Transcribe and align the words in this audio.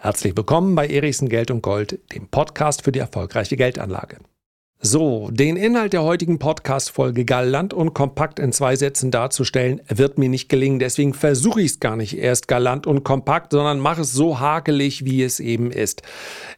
Herzlich 0.00 0.36
willkommen 0.36 0.76
bei 0.76 0.86
Erichsen 0.86 1.28
Geld 1.28 1.50
und 1.50 1.60
Gold, 1.60 1.98
dem 2.14 2.28
Podcast 2.28 2.84
für 2.84 2.92
die 2.92 3.00
erfolgreiche 3.00 3.56
Geldanlage. 3.56 4.18
So, 4.80 5.28
den 5.32 5.56
Inhalt 5.56 5.92
der 5.92 6.04
heutigen 6.04 6.38
Podcast-Folge 6.38 7.24
galant 7.24 7.74
und 7.74 7.94
kompakt 7.94 8.38
in 8.38 8.52
zwei 8.52 8.76
Sätzen 8.76 9.10
darzustellen, 9.10 9.80
wird 9.88 10.16
mir 10.16 10.28
nicht 10.28 10.48
gelingen. 10.48 10.78
Deswegen 10.78 11.14
versuche 11.14 11.62
ich 11.62 11.72
es 11.72 11.80
gar 11.80 11.96
nicht 11.96 12.16
erst 12.16 12.46
galant 12.46 12.86
und 12.86 13.02
kompakt, 13.02 13.50
sondern 13.50 13.80
mache 13.80 14.02
es 14.02 14.12
so 14.12 14.38
hakelig, 14.38 15.04
wie 15.04 15.24
es 15.24 15.40
eben 15.40 15.72
ist. 15.72 16.02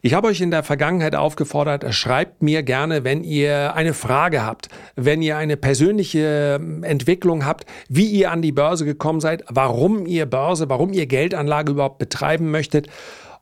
Ich 0.03 0.13
habe 0.13 0.29
euch 0.29 0.43
in 0.43 0.51
der 0.51 0.63
Vergangenheit 0.63 1.15
aufgefordert, 1.15 1.95
schreibt 1.95 2.43
mir 2.43 2.63
gerne, 2.63 3.05
wenn 3.05 3.25
ihr 3.25 3.75
eine 3.75 3.95
Frage 3.95 4.45
habt, 4.45 4.69
wenn 4.97 5.23
ihr 5.23 5.39
eine 5.39 5.57
persönliche 5.57 6.59
ähm, 6.61 6.85
Entwicklung 6.85 7.47
habt, 7.47 7.65
wie 7.89 8.05
ihr 8.05 8.33
an 8.33 8.43
die 8.43 8.53
Börse 8.53 8.85
gekommen 8.85 9.21
seid, 9.21 9.45
warum 9.49 10.05
ihr 10.05 10.27
Börse, 10.27 10.69
warum 10.69 10.93
ihr 10.93 11.07
Geldanlage 11.07 11.73
überhaupt 11.73 11.99
betreiben 11.99 12.51
möchtet. 12.51 12.89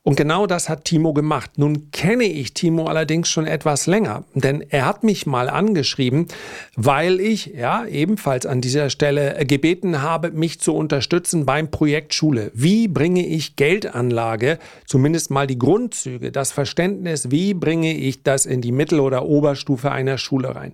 Und 0.03 0.15
genau 0.15 0.47
das 0.47 0.69
hat 0.69 0.85
Timo 0.85 1.13
gemacht. 1.13 1.51
Nun 1.57 1.91
kenne 1.91 2.23
ich 2.23 2.53
Timo 2.53 2.85
allerdings 2.85 3.29
schon 3.29 3.45
etwas 3.45 3.85
länger, 3.85 4.23
denn 4.33 4.61
er 4.69 4.85
hat 4.85 5.03
mich 5.03 5.25
mal 5.25 5.49
angeschrieben, 5.49 6.27
weil 6.75 7.19
ich 7.19 7.47
ja 7.47 7.85
ebenfalls 7.85 8.45
an 8.45 8.61
dieser 8.61 8.89
Stelle 8.89 9.45
gebeten 9.45 10.01
habe, 10.01 10.31
mich 10.31 10.61
zu 10.61 10.73
unterstützen 10.73 11.45
beim 11.45 11.69
Projekt 11.69 12.13
Schule. 12.13 12.51
Wie 12.53 12.87
bringe 12.87 13.25
ich 13.25 13.55
Geldanlage, 13.55 14.57
zumindest 14.85 15.31
mal 15.31 15.47
die 15.47 15.59
Grundzüge, 15.59 16.31
das 16.31 16.51
Verständnis, 16.51 17.29
wie 17.29 17.53
bringe 17.53 17.93
ich 17.95 18.23
das 18.23 18.45
in 18.45 18.61
die 18.61 18.71
Mittel- 18.71 19.01
oder 19.01 19.25
Oberstufe 19.25 19.91
einer 19.91 20.17
Schule 20.17 20.55
rein? 20.55 20.73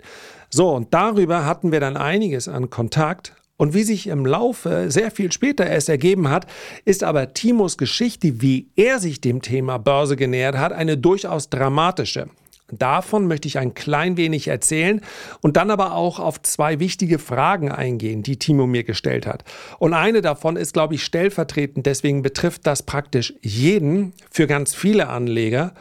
So, 0.49 0.69
und 0.69 0.93
darüber 0.93 1.45
hatten 1.45 1.71
wir 1.71 1.79
dann 1.79 1.97
einiges 1.97 2.47
an 2.47 2.69
Kontakt 2.69 3.33
und 3.57 3.73
wie 3.73 3.83
sich 3.83 4.07
im 4.07 4.25
Laufe 4.25 4.91
sehr 4.91 5.11
viel 5.11 5.31
später 5.31 5.65
erst 5.65 5.89
ergeben 5.89 6.29
hat, 6.29 6.47
ist 6.83 7.03
aber 7.03 7.33
Timos 7.33 7.77
Geschichte, 7.77 8.41
wie 8.41 8.67
er 8.75 8.99
sich 8.99 9.21
dem 9.21 9.41
Thema 9.41 9.77
Börse 9.77 10.15
genähert 10.15 10.57
hat, 10.57 10.73
eine 10.73 10.97
durchaus 10.97 11.49
dramatische. 11.49 12.27
Davon 12.71 13.27
möchte 13.27 13.47
ich 13.47 13.59
ein 13.59 13.75
klein 13.75 14.17
wenig 14.17 14.47
erzählen 14.47 15.01
und 15.41 15.55
dann 15.55 15.69
aber 15.69 15.93
auch 15.93 16.19
auf 16.19 16.41
zwei 16.41 16.79
wichtige 16.79 17.19
Fragen 17.19 17.71
eingehen, 17.71 18.23
die 18.23 18.37
Timo 18.37 18.65
mir 18.65 18.83
gestellt 18.83 19.27
hat. 19.27 19.43
Und 19.77 19.93
eine 19.93 20.21
davon 20.21 20.55
ist, 20.55 20.73
glaube 20.73 20.95
ich, 20.95 21.03
stellvertretend, 21.03 21.85
deswegen 21.85 22.23
betrifft 22.23 22.65
das 22.65 22.81
praktisch 22.81 23.35
jeden 23.41 24.13
für 24.31 24.47
ganz 24.47 24.73
viele 24.73 25.09
Anleger, 25.09 25.75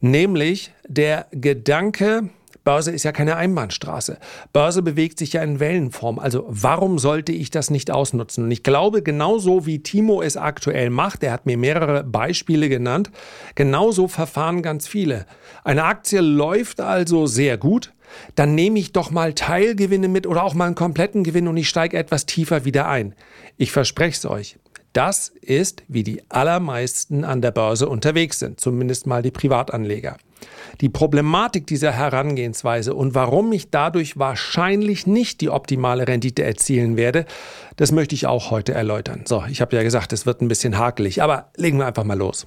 nämlich 0.00 0.72
der 0.86 1.26
Gedanke, 1.30 2.28
Börse 2.66 2.90
ist 2.90 3.04
ja 3.04 3.12
keine 3.12 3.36
Einbahnstraße. 3.36 4.18
Börse 4.52 4.82
bewegt 4.82 5.20
sich 5.20 5.32
ja 5.34 5.42
in 5.44 5.60
Wellenform. 5.60 6.18
Also 6.18 6.44
warum 6.48 6.98
sollte 6.98 7.30
ich 7.30 7.52
das 7.52 7.70
nicht 7.70 7.92
ausnutzen? 7.92 8.42
Und 8.42 8.50
ich 8.50 8.64
glaube, 8.64 9.04
genauso 9.04 9.66
wie 9.66 9.84
Timo 9.84 10.20
es 10.20 10.36
aktuell 10.36 10.90
macht, 10.90 11.22
er 11.22 11.30
hat 11.30 11.46
mir 11.46 11.56
mehrere 11.56 12.02
Beispiele 12.02 12.68
genannt, 12.68 13.12
genauso 13.54 14.08
verfahren 14.08 14.62
ganz 14.62 14.88
viele. 14.88 15.26
Eine 15.62 15.84
Aktie 15.84 16.20
läuft 16.20 16.80
also 16.80 17.26
sehr 17.26 17.56
gut. 17.56 17.92
Dann 18.34 18.56
nehme 18.56 18.80
ich 18.80 18.92
doch 18.92 19.12
mal 19.12 19.32
Teilgewinne 19.32 20.08
mit 20.08 20.26
oder 20.26 20.42
auch 20.42 20.54
mal 20.54 20.66
einen 20.66 20.74
kompletten 20.74 21.22
Gewinn 21.22 21.46
und 21.46 21.56
ich 21.56 21.68
steige 21.68 21.96
etwas 21.96 22.26
tiefer 22.26 22.64
wieder 22.64 22.88
ein. 22.88 23.14
Ich 23.56 23.70
verspreche 23.70 24.16
es 24.16 24.26
euch. 24.26 24.58
Das 24.92 25.32
ist, 25.40 25.82
wie 25.88 26.02
die 26.02 26.22
allermeisten 26.30 27.24
an 27.24 27.42
der 27.42 27.50
Börse 27.50 27.88
unterwegs 27.88 28.38
sind, 28.38 28.60
zumindest 28.60 29.06
mal 29.06 29.22
die 29.22 29.30
Privatanleger. 29.30 30.16
Die 30.80 30.88
Problematik 30.88 31.66
dieser 31.66 31.92
Herangehensweise 31.92 32.94
und 32.94 33.14
warum 33.14 33.52
ich 33.52 33.70
dadurch 33.70 34.18
wahrscheinlich 34.18 35.06
nicht 35.06 35.40
die 35.40 35.50
optimale 35.50 36.06
Rendite 36.06 36.44
erzielen 36.44 36.96
werde, 36.96 37.24
das 37.76 37.92
möchte 37.92 38.14
ich 38.14 38.26
auch 38.26 38.50
heute 38.50 38.74
erläutern. 38.74 39.22
So, 39.26 39.44
ich 39.50 39.60
habe 39.60 39.76
ja 39.76 39.82
gesagt, 39.82 40.12
es 40.12 40.26
wird 40.26 40.42
ein 40.42 40.48
bisschen 40.48 40.78
hakelig, 40.78 41.22
aber 41.22 41.50
legen 41.56 41.78
wir 41.78 41.86
einfach 41.86 42.04
mal 42.04 42.18
los. 42.18 42.46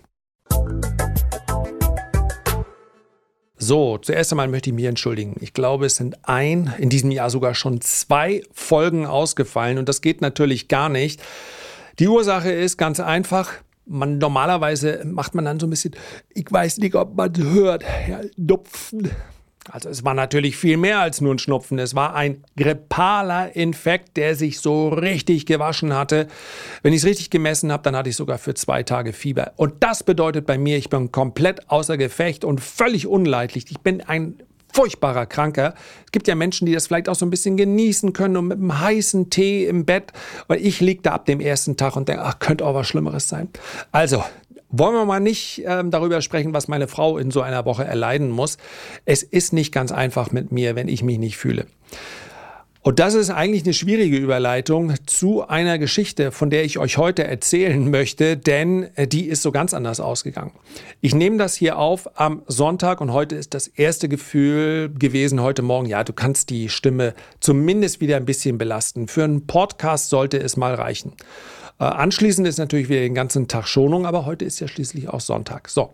So, 3.61 3.97
zuerst 3.97 4.31
einmal 4.31 4.47
möchte 4.47 4.69
ich 4.69 4.75
mich 4.75 4.85
entschuldigen. 4.85 5.35
Ich 5.41 5.53
glaube, 5.53 5.85
es 5.87 5.97
sind 5.97 6.17
ein, 6.23 6.73
in 6.77 6.89
diesem 6.89 7.11
Jahr 7.11 7.29
sogar 7.29 7.53
schon 7.55 7.81
zwei 7.81 8.41
Folgen 8.53 9.05
ausgefallen 9.05 9.77
und 9.77 9.89
das 9.89 9.99
geht 9.99 10.21
natürlich 10.21 10.69
gar 10.69 10.87
nicht. 10.87 11.21
Die 11.99 12.07
Ursache 12.07 12.51
ist 12.51 12.77
ganz 12.77 12.99
einfach. 12.99 13.51
Man 13.85 14.17
normalerweise 14.19 15.01
macht 15.05 15.35
man 15.35 15.45
dann 15.45 15.59
so 15.59 15.67
ein 15.67 15.71
bisschen, 15.71 15.95
ich 16.33 16.49
weiß 16.49 16.77
nicht, 16.77 16.95
ob 16.95 17.15
man 17.15 17.35
hört, 17.37 17.83
ja, 18.07 18.21
Dupfen. 18.37 19.11
Also 19.71 19.89
es 19.89 20.03
war 20.03 20.13
natürlich 20.13 20.57
viel 20.57 20.77
mehr 20.77 20.99
als 20.99 21.21
nur 21.21 21.33
ein 21.33 21.39
Schnupfen. 21.39 21.77
Es 21.77 21.93
war 21.93 22.15
ein 22.15 22.43
grippaler 22.57 23.55
Infekt, 23.55 24.17
der 24.17 24.35
sich 24.35 24.59
so 24.59 24.89
richtig 24.89 25.45
gewaschen 25.45 25.93
hatte. 25.93 26.27
Wenn 26.81 26.93
ich 26.93 26.99
es 26.99 27.05
richtig 27.05 27.29
gemessen 27.29 27.71
habe, 27.71 27.83
dann 27.83 27.95
hatte 27.95 28.09
ich 28.09 28.15
sogar 28.15 28.37
für 28.37 28.53
zwei 28.55 28.83
Tage 28.83 29.13
Fieber. 29.13 29.53
Und 29.57 29.83
das 29.83 30.03
bedeutet 30.03 30.45
bei 30.45 30.57
mir, 30.57 30.77
ich 30.77 30.89
bin 30.89 31.11
komplett 31.11 31.69
außer 31.69 31.97
Gefecht 31.97 32.45
und 32.45 32.61
völlig 32.61 33.05
unleidlich. 33.05 33.65
Ich 33.69 33.79
bin 33.79 34.01
ein 34.01 34.41
furchtbarer 34.71 35.25
Kranker. 35.25 35.73
Es 36.05 36.11
gibt 36.11 36.27
ja 36.27 36.35
Menschen, 36.35 36.65
die 36.65 36.73
das 36.73 36.87
vielleicht 36.87 37.09
auch 37.09 37.15
so 37.15 37.25
ein 37.25 37.29
bisschen 37.29 37.57
genießen 37.57 38.13
können 38.13 38.37
und 38.37 38.47
mit 38.47 38.57
einem 38.57 38.79
heißen 38.79 39.29
Tee 39.29 39.65
im 39.65 39.85
Bett. 39.85 40.13
Und 40.47 40.59
ich 40.59 40.79
liege 40.79 41.01
da 41.01 41.11
ab 41.13 41.25
dem 41.25 41.39
ersten 41.39 41.77
Tag 41.77 41.95
und 41.95 42.07
denke, 42.07 42.23
ach, 42.23 42.39
könnte 42.39 42.65
auch 42.65 42.73
was 42.73 42.87
Schlimmeres 42.87 43.27
sein. 43.27 43.49
Also, 43.91 44.23
wollen 44.71 44.93
wir 44.93 45.05
mal 45.05 45.19
nicht 45.19 45.63
ähm, 45.65 45.91
darüber 45.91 46.21
sprechen, 46.21 46.53
was 46.53 46.67
meine 46.67 46.87
Frau 46.87 47.17
in 47.17 47.31
so 47.31 47.41
einer 47.41 47.65
Woche 47.65 47.83
erleiden 47.83 48.29
muss. 48.29 48.57
Es 49.05 49.23
ist 49.23 49.51
nicht 49.51 49.71
ganz 49.73 49.91
einfach 49.91 50.31
mit 50.31 50.51
mir, 50.51 50.75
wenn 50.75 50.87
ich 50.87 51.03
mich 51.03 51.17
nicht 51.17 51.37
fühle. 51.37 51.65
Und 52.89 52.97
das 52.97 53.13
ist 53.13 53.29
eigentlich 53.29 53.65
eine 53.65 53.75
schwierige 53.75 54.17
Überleitung 54.17 54.95
zu 55.05 55.47
einer 55.47 55.77
Geschichte, 55.77 56.31
von 56.31 56.49
der 56.49 56.63
ich 56.65 56.79
euch 56.79 56.97
heute 56.97 57.23
erzählen 57.23 57.87
möchte, 57.91 58.35
denn 58.35 58.89
äh, 58.95 59.07
die 59.07 59.27
ist 59.27 59.43
so 59.43 59.51
ganz 59.51 59.75
anders 59.75 59.99
ausgegangen. 59.99 60.53
Ich 60.99 61.13
nehme 61.13 61.37
das 61.37 61.53
hier 61.53 61.77
auf 61.77 62.09
am 62.19 62.41
Sonntag 62.47 62.99
und 62.99 63.13
heute 63.13 63.35
ist 63.35 63.53
das 63.53 63.67
erste 63.67 64.09
Gefühl 64.09 64.89
gewesen, 64.89 65.39
heute 65.39 65.61
Morgen, 65.61 65.85
ja, 65.85 66.03
du 66.03 66.13
kannst 66.13 66.49
die 66.49 66.67
Stimme 66.67 67.13
zumindest 67.39 68.01
wieder 68.01 68.17
ein 68.17 68.25
bisschen 68.25 68.57
belasten. 68.57 69.07
Für 69.07 69.23
einen 69.23 69.45
Podcast 69.45 70.09
sollte 70.09 70.39
es 70.39 70.57
mal 70.57 70.73
reichen. 70.73 71.13
Äh, 71.79 71.83
anschließend 71.83 72.47
ist 72.47 72.57
natürlich 72.57 72.89
wieder 72.89 73.01
den 73.01 73.13
ganzen 73.13 73.47
Tag 73.47 73.67
Schonung, 73.67 74.07
aber 74.07 74.25
heute 74.25 74.45
ist 74.45 74.59
ja 74.61 74.67
schließlich 74.67 75.09
auch 75.09 75.21
Sonntag. 75.21 75.69
So. 75.69 75.91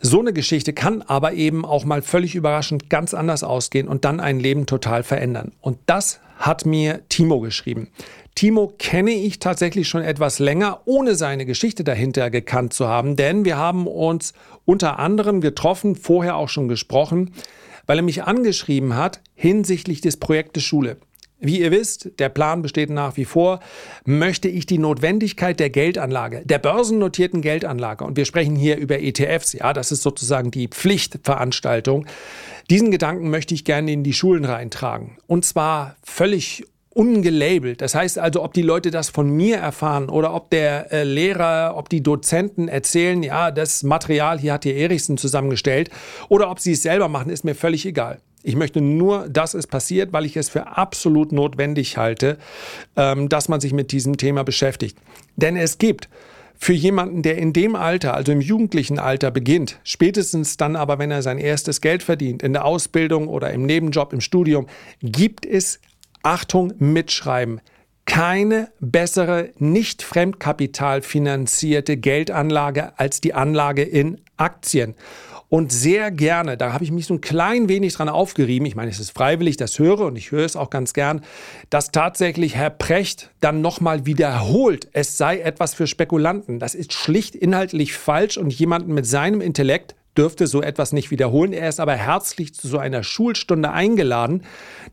So 0.00 0.20
eine 0.20 0.32
Geschichte 0.32 0.72
kann 0.72 1.02
aber 1.02 1.32
eben 1.32 1.64
auch 1.64 1.84
mal 1.84 2.02
völlig 2.02 2.34
überraschend 2.34 2.90
ganz 2.90 3.14
anders 3.14 3.42
ausgehen 3.42 3.88
und 3.88 4.04
dann 4.04 4.20
ein 4.20 4.38
Leben 4.38 4.66
total 4.66 5.02
verändern. 5.02 5.52
Und 5.60 5.78
das 5.86 6.20
hat 6.36 6.66
mir 6.66 7.02
Timo 7.08 7.40
geschrieben. 7.40 7.88
Timo 8.34 8.72
kenne 8.78 9.12
ich 9.12 9.38
tatsächlich 9.38 9.88
schon 9.88 10.02
etwas 10.02 10.40
länger, 10.40 10.80
ohne 10.86 11.14
seine 11.14 11.46
Geschichte 11.46 11.84
dahinter 11.84 12.30
gekannt 12.30 12.74
zu 12.74 12.88
haben, 12.88 13.14
denn 13.14 13.44
wir 13.44 13.56
haben 13.56 13.86
uns 13.86 14.32
unter 14.64 14.98
anderem 14.98 15.40
getroffen, 15.40 15.94
vorher 15.94 16.36
auch 16.36 16.48
schon 16.48 16.68
gesprochen, 16.68 17.32
weil 17.86 17.98
er 17.98 18.02
mich 18.02 18.24
angeschrieben 18.24 18.96
hat 18.96 19.20
hinsichtlich 19.34 20.00
des 20.00 20.16
Projektes 20.16 20.64
Schule. 20.64 20.96
Wie 21.44 21.60
ihr 21.60 21.70
wisst, 21.70 22.10
der 22.18 22.30
Plan 22.30 22.62
besteht 22.62 22.88
nach 22.88 23.18
wie 23.18 23.26
vor, 23.26 23.60
möchte 24.06 24.48
ich 24.48 24.64
die 24.64 24.78
Notwendigkeit 24.78 25.60
der 25.60 25.68
Geldanlage, 25.68 26.42
der 26.44 26.58
börsennotierten 26.58 27.42
Geldanlage, 27.42 28.04
und 28.04 28.16
wir 28.16 28.24
sprechen 28.24 28.56
hier 28.56 28.78
über 28.78 29.00
ETFs, 29.00 29.52
ja, 29.52 29.74
das 29.74 29.92
ist 29.92 30.02
sozusagen 30.02 30.50
die 30.50 30.68
Pflichtveranstaltung, 30.68 32.06
diesen 32.70 32.90
Gedanken 32.90 33.28
möchte 33.28 33.52
ich 33.52 33.64
gerne 33.64 33.92
in 33.92 34.04
die 34.04 34.14
Schulen 34.14 34.46
reintragen. 34.46 35.18
Und 35.26 35.44
zwar 35.44 35.96
völlig 36.02 36.64
ungelabelt. 36.94 37.82
Das 37.82 37.94
heißt 37.94 38.18
also, 38.18 38.42
ob 38.42 38.54
die 38.54 38.62
Leute 38.62 38.90
das 38.90 39.10
von 39.10 39.28
mir 39.28 39.56
erfahren 39.56 40.08
oder 40.08 40.32
ob 40.32 40.50
der 40.50 40.92
äh, 40.92 41.02
Lehrer, 41.02 41.74
ob 41.76 41.88
die 41.88 42.02
Dozenten 42.02 42.68
erzählen, 42.68 43.22
ja, 43.22 43.50
das 43.50 43.82
Material 43.82 44.38
hier 44.38 44.54
hat 44.54 44.64
hier 44.64 44.76
Erichsen 44.76 45.18
zusammengestellt 45.18 45.90
oder 46.28 46.50
ob 46.50 46.60
sie 46.60 46.72
es 46.72 46.82
selber 46.82 47.08
machen, 47.08 47.30
ist 47.30 47.44
mir 47.44 47.54
völlig 47.54 47.84
egal. 47.84 48.20
Ich 48.46 48.56
möchte 48.56 48.82
nur, 48.82 49.26
dass 49.28 49.54
es 49.54 49.66
passiert, 49.66 50.12
weil 50.12 50.26
ich 50.26 50.36
es 50.36 50.50
für 50.50 50.76
absolut 50.76 51.32
notwendig 51.32 51.96
halte, 51.96 52.36
ähm, 52.94 53.30
dass 53.30 53.48
man 53.48 53.58
sich 53.58 53.72
mit 53.72 53.90
diesem 53.90 54.18
Thema 54.18 54.44
beschäftigt. 54.44 54.98
Denn 55.36 55.56
es 55.56 55.78
gibt 55.78 56.10
für 56.54 56.74
jemanden, 56.74 57.22
der 57.22 57.38
in 57.38 57.54
dem 57.54 57.74
Alter, 57.74 58.12
also 58.12 58.32
im 58.32 58.42
jugendlichen 58.42 58.98
Alter 58.98 59.30
beginnt, 59.30 59.80
spätestens 59.82 60.58
dann 60.58 60.76
aber, 60.76 60.98
wenn 60.98 61.10
er 61.10 61.22
sein 61.22 61.38
erstes 61.38 61.80
Geld 61.80 62.02
verdient, 62.02 62.42
in 62.42 62.52
der 62.52 62.66
Ausbildung 62.66 63.28
oder 63.28 63.50
im 63.50 63.64
Nebenjob, 63.64 64.12
im 64.12 64.20
Studium, 64.20 64.66
gibt 65.02 65.46
es, 65.46 65.80
Achtung, 66.22 66.74
mitschreiben, 66.78 67.62
keine 68.04 68.68
bessere, 68.78 69.52
nicht 69.58 70.02
fremdkapitalfinanzierte 70.02 71.96
Geldanlage 71.96 72.98
als 72.98 73.22
die 73.22 73.32
Anlage 73.32 73.82
in 73.82 74.20
Aktien 74.36 74.94
und 75.54 75.70
sehr 75.70 76.10
gerne, 76.10 76.56
da 76.56 76.72
habe 76.72 76.82
ich 76.82 76.90
mich 76.90 77.06
so 77.06 77.14
ein 77.14 77.20
klein 77.20 77.68
wenig 77.68 77.94
dran 77.94 78.08
aufgerieben, 78.08 78.66
ich 78.66 78.74
meine, 78.74 78.90
es 78.90 78.98
ist 78.98 79.12
freiwillig, 79.12 79.56
das 79.56 79.78
höre 79.78 80.00
und 80.00 80.16
ich 80.16 80.32
höre 80.32 80.44
es 80.44 80.56
auch 80.56 80.68
ganz 80.68 80.94
gern, 80.94 81.20
dass 81.70 81.92
tatsächlich 81.92 82.56
Herr 82.56 82.70
Precht 82.70 83.30
dann 83.38 83.60
nochmal 83.60 84.04
wiederholt, 84.04 84.88
es 84.94 85.16
sei 85.16 85.38
etwas 85.38 85.72
für 85.72 85.86
Spekulanten. 85.86 86.58
Das 86.58 86.74
ist 86.74 86.92
schlicht 86.92 87.36
inhaltlich 87.36 87.92
falsch 87.92 88.36
und 88.36 88.52
jemanden 88.52 88.94
mit 88.94 89.06
seinem 89.06 89.40
Intellekt 89.40 89.94
dürfte 90.18 90.48
so 90.48 90.60
etwas 90.60 90.92
nicht 90.92 91.12
wiederholen. 91.12 91.52
Er 91.52 91.68
ist 91.68 91.78
aber 91.78 91.94
herzlich 91.94 92.52
zu 92.52 92.66
so 92.66 92.78
einer 92.78 93.04
Schulstunde 93.04 93.70
eingeladen, 93.70 94.42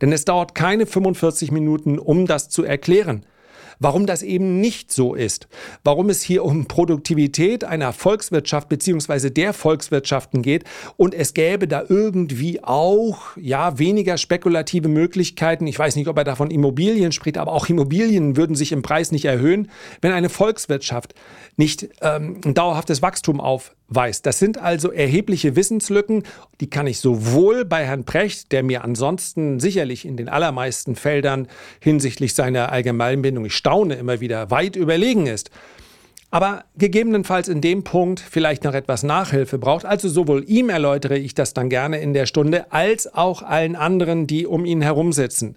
denn 0.00 0.12
es 0.12 0.24
dauert 0.24 0.54
keine 0.54 0.86
45 0.86 1.50
Minuten, 1.50 1.98
um 1.98 2.26
das 2.26 2.50
zu 2.50 2.62
erklären. 2.62 3.26
Warum 3.82 4.06
das 4.06 4.22
eben 4.22 4.60
nicht 4.60 4.92
so 4.92 5.14
ist, 5.14 5.48
warum 5.84 6.08
es 6.08 6.22
hier 6.22 6.44
um 6.44 6.66
Produktivität 6.66 7.64
einer 7.64 7.92
Volkswirtschaft 7.92 8.68
bzw. 8.68 9.30
der 9.30 9.52
Volkswirtschaften 9.52 10.42
geht 10.42 10.64
und 10.96 11.14
es 11.14 11.34
gäbe 11.34 11.66
da 11.66 11.82
irgendwie 11.88 12.62
auch 12.62 13.36
ja 13.36 13.78
weniger 13.78 14.18
spekulative 14.18 14.88
Möglichkeiten. 14.88 15.66
Ich 15.66 15.78
weiß 15.78 15.96
nicht, 15.96 16.08
ob 16.08 16.16
er 16.16 16.24
da 16.24 16.36
von 16.36 16.50
Immobilien 16.50 17.12
spricht, 17.12 17.38
aber 17.38 17.52
auch 17.52 17.68
Immobilien 17.68 18.36
würden 18.36 18.56
sich 18.56 18.72
im 18.72 18.82
Preis 18.82 19.12
nicht 19.12 19.24
erhöhen, 19.24 19.70
wenn 20.00 20.12
eine 20.12 20.28
Volkswirtschaft 20.28 21.14
nicht 21.56 21.88
ähm, 22.00 22.40
ein 22.44 22.54
dauerhaftes 22.54 23.02
Wachstum 23.02 23.40
aufweist. 23.92 24.26
Das 24.26 24.38
sind 24.38 24.58
also 24.58 24.90
erhebliche 24.90 25.56
Wissenslücken, 25.56 26.24
die 26.60 26.70
kann 26.70 26.86
ich 26.86 26.98
sowohl 26.98 27.64
bei 27.64 27.84
Herrn 27.84 28.04
Precht, 28.04 28.52
der 28.52 28.62
mir 28.62 28.84
ansonsten 28.84 29.60
sicherlich 29.60 30.04
in 30.04 30.16
den 30.16 30.28
allermeisten 30.28 30.96
Feldern 30.96 31.48
hinsichtlich 31.80 32.34
seiner 32.34 32.72
Allgemeinbildung, 32.72 33.44
ich 33.44 33.54
staune 33.54 33.94
immer 33.94 34.20
wieder, 34.20 34.50
weit 34.50 34.76
überlegen 34.76 35.26
ist, 35.26 35.50
aber 36.30 36.64
gegebenenfalls 36.78 37.48
in 37.48 37.60
dem 37.60 37.84
Punkt 37.84 38.18
vielleicht 38.18 38.64
noch 38.64 38.72
etwas 38.72 39.02
Nachhilfe 39.02 39.58
braucht. 39.58 39.84
Also 39.84 40.08
sowohl 40.08 40.44
ihm 40.46 40.70
erläutere 40.70 41.18
ich 41.18 41.34
das 41.34 41.52
dann 41.52 41.68
gerne 41.68 42.00
in 42.00 42.14
der 42.14 42.24
Stunde, 42.24 42.72
als 42.72 43.12
auch 43.12 43.42
allen 43.42 43.76
anderen, 43.76 44.26
die 44.26 44.46
um 44.46 44.64
ihn 44.64 44.80
herum 44.80 45.12
sitzen. 45.12 45.56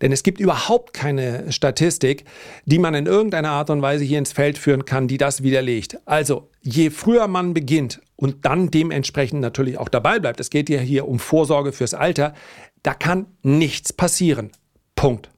Denn 0.00 0.12
es 0.12 0.22
gibt 0.22 0.40
überhaupt 0.40 0.92
keine 0.92 1.50
Statistik, 1.52 2.24
die 2.64 2.78
man 2.78 2.94
in 2.94 3.06
irgendeiner 3.06 3.50
Art 3.50 3.70
und 3.70 3.82
Weise 3.82 4.04
hier 4.04 4.18
ins 4.18 4.32
Feld 4.32 4.58
führen 4.58 4.84
kann, 4.84 5.08
die 5.08 5.18
das 5.18 5.42
widerlegt. 5.42 5.98
Also 6.04 6.50
je 6.62 6.90
früher 6.90 7.28
man 7.28 7.54
beginnt 7.54 8.00
und 8.16 8.44
dann 8.44 8.70
dementsprechend 8.70 9.40
natürlich 9.40 9.78
auch 9.78 9.88
dabei 9.88 10.18
bleibt, 10.18 10.40
es 10.40 10.50
geht 10.50 10.68
ja 10.68 10.80
hier 10.80 11.08
um 11.08 11.18
Vorsorge 11.18 11.72
fürs 11.72 11.94
Alter, 11.94 12.34
da 12.82 12.94
kann 12.94 13.26
nichts 13.42 13.92
passieren. 13.92 14.52
Punkt. 14.94 15.30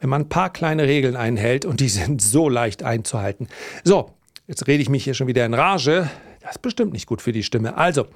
Wenn 0.00 0.10
man 0.10 0.22
ein 0.22 0.28
paar 0.28 0.52
kleine 0.52 0.84
Regeln 0.84 1.14
einhält 1.16 1.64
und 1.64 1.80
die 1.80 1.88
sind 1.88 2.22
so 2.22 2.48
leicht 2.48 2.82
einzuhalten. 2.82 3.48
So, 3.84 4.10
jetzt 4.46 4.66
rede 4.66 4.82
ich 4.82 4.88
mich 4.88 5.04
hier 5.04 5.14
schon 5.14 5.26
wieder 5.26 5.44
in 5.44 5.54
Rage. 5.54 6.08
Das 6.40 6.52
ist 6.52 6.62
bestimmt 6.62 6.92
nicht 6.92 7.06
gut 7.06 7.20
für 7.20 7.32
die 7.32 7.42
Stimme. 7.42 7.76
Also, 7.76 8.06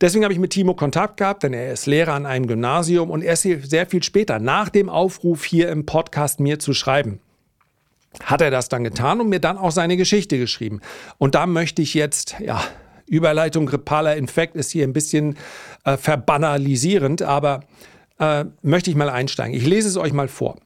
Deswegen 0.00 0.24
habe 0.24 0.34
ich 0.34 0.40
mit 0.40 0.50
Timo 0.50 0.74
Kontakt 0.74 1.16
gehabt, 1.16 1.42
denn 1.42 1.54
er 1.54 1.72
ist 1.72 1.86
Lehrer 1.86 2.14
an 2.14 2.26
einem 2.26 2.46
Gymnasium 2.46 3.10
und 3.10 3.22
erst 3.22 3.42
sehr 3.42 3.86
viel 3.86 4.02
später, 4.02 4.38
nach 4.38 4.68
dem 4.68 4.88
Aufruf 4.88 5.44
hier 5.44 5.70
im 5.70 5.86
Podcast 5.86 6.40
mir 6.40 6.58
zu 6.58 6.74
schreiben, 6.74 7.20
hat 8.22 8.40
er 8.40 8.50
das 8.50 8.68
dann 8.68 8.84
getan 8.84 9.20
und 9.20 9.28
mir 9.28 9.40
dann 9.40 9.58
auch 9.58 9.70
seine 9.70 9.96
Geschichte 9.96 10.38
geschrieben. 10.38 10.80
Und 11.18 11.34
da 11.34 11.46
möchte 11.46 11.82
ich 11.82 11.94
jetzt, 11.94 12.36
ja, 12.40 12.62
Überleitung 13.06 13.66
grippaler 13.66 14.16
Infekt 14.16 14.56
ist 14.56 14.70
hier 14.70 14.84
ein 14.84 14.92
bisschen 14.92 15.36
äh, 15.84 15.96
verbanalisierend, 15.96 17.22
aber 17.22 17.60
äh, 18.18 18.44
möchte 18.62 18.90
ich 18.90 18.96
mal 18.96 19.08
einsteigen. 19.08 19.54
Ich 19.54 19.66
lese 19.66 19.88
es 19.88 19.96
euch 19.96 20.12
mal 20.12 20.28
vor. 20.28 20.56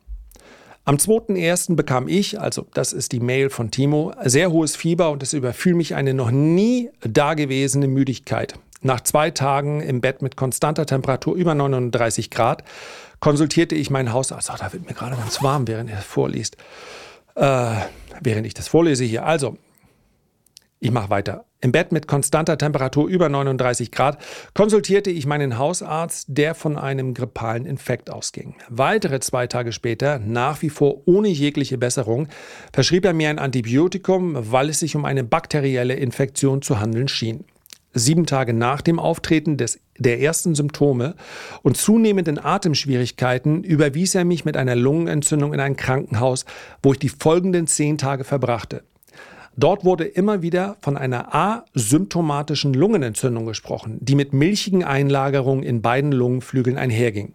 Am 0.86 0.96
2.1. 0.96 1.76
bekam 1.76 2.08
ich, 2.08 2.40
also 2.40 2.66
das 2.72 2.92
ist 2.92 3.12
die 3.12 3.20
Mail 3.20 3.50
von 3.50 3.70
Timo, 3.70 4.12
sehr 4.24 4.50
hohes 4.50 4.74
Fieber 4.74 5.10
und 5.10 5.22
es 5.22 5.34
überfiel 5.34 5.74
mich 5.74 5.94
eine 5.94 6.14
noch 6.14 6.30
nie 6.30 6.90
dagewesene 7.02 7.86
Müdigkeit. 7.86 8.54
Nach 8.82 9.00
zwei 9.00 9.30
Tagen 9.30 9.80
im 9.80 10.00
Bett 10.00 10.22
mit 10.22 10.36
konstanter 10.36 10.86
Temperatur 10.86 11.34
über 11.34 11.54
39 11.54 12.30
Grad 12.30 12.64
konsultierte 13.20 13.74
ich 13.74 13.90
meinen 13.90 14.12
Hausarzt. 14.12 14.50
Ach, 14.50 14.58
da 14.58 14.72
wird 14.72 14.88
mir 14.88 14.94
gerade 14.94 15.16
ganz 15.16 15.42
warm, 15.42 15.68
während 15.68 15.90
er 15.90 15.98
vorliest. 15.98 16.56
Äh, 17.34 17.74
während 18.22 18.46
ich 18.46 18.54
das 18.54 18.68
vorlese 18.68 19.04
hier. 19.04 19.26
Also, 19.26 19.58
ich 20.78 20.90
mache 20.90 21.10
weiter. 21.10 21.44
Im 21.60 21.72
Bett 21.72 21.92
mit 21.92 22.08
konstanter 22.08 22.56
Temperatur 22.56 23.06
über 23.06 23.28
39 23.28 23.92
Grad 23.92 24.16
konsultierte 24.54 25.10
ich 25.10 25.26
meinen 25.26 25.58
Hausarzt, 25.58 26.28
der 26.28 26.54
von 26.54 26.78
einem 26.78 27.12
grippalen 27.12 27.66
Infekt 27.66 28.08
ausging. 28.08 28.54
Weitere 28.70 29.20
zwei 29.20 29.46
Tage 29.46 29.72
später, 29.72 30.18
nach 30.18 30.62
wie 30.62 30.70
vor 30.70 31.02
ohne 31.04 31.28
jegliche 31.28 31.76
Besserung, 31.76 32.28
verschrieb 32.72 33.04
er 33.04 33.12
mir 33.12 33.28
ein 33.28 33.38
Antibiotikum, 33.38 34.36
weil 34.50 34.70
es 34.70 34.80
sich 34.80 34.96
um 34.96 35.04
eine 35.04 35.22
bakterielle 35.22 35.94
Infektion 35.96 36.62
zu 36.62 36.80
handeln 36.80 37.08
schien 37.08 37.44
sieben 37.92 38.26
Tage 38.26 38.52
nach 38.52 38.81
dem 38.81 38.98
Auftreten 38.98 39.56
des, 39.56 39.81
der 39.98 40.20
ersten 40.20 40.54
Symptome 40.54 41.14
und 41.62 41.76
zunehmenden 41.76 42.38
Atemschwierigkeiten 42.38 43.64
überwies 43.64 44.14
er 44.14 44.25
mich 44.25 44.44
mit 44.44 44.56
einer 44.56 44.76
Lungenentzündung 44.76 45.52
in 45.52 45.60
ein 45.60 45.76
Krankenhaus, 45.76 46.44
wo 46.82 46.92
ich 46.92 46.98
die 46.98 47.08
folgenden 47.08 47.66
zehn 47.66 47.98
Tage 47.98 48.25
verbrachte. 48.25 48.84
Dort 49.56 49.84
wurde 49.84 50.04
immer 50.04 50.42
wieder 50.42 50.76
von 50.81 50.96
einer 50.96 51.34
asymptomatischen 51.34 52.72
Lungenentzündung 52.72 53.46
gesprochen, 53.46 53.98
die 54.00 54.14
mit 54.14 54.32
milchigen 54.32 54.84
Einlagerungen 54.84 55.64
in 55.64 55.82
beiden 55.82 56.12
Lungenflügeln 56.12 56.78
einherging. 56.78 57.34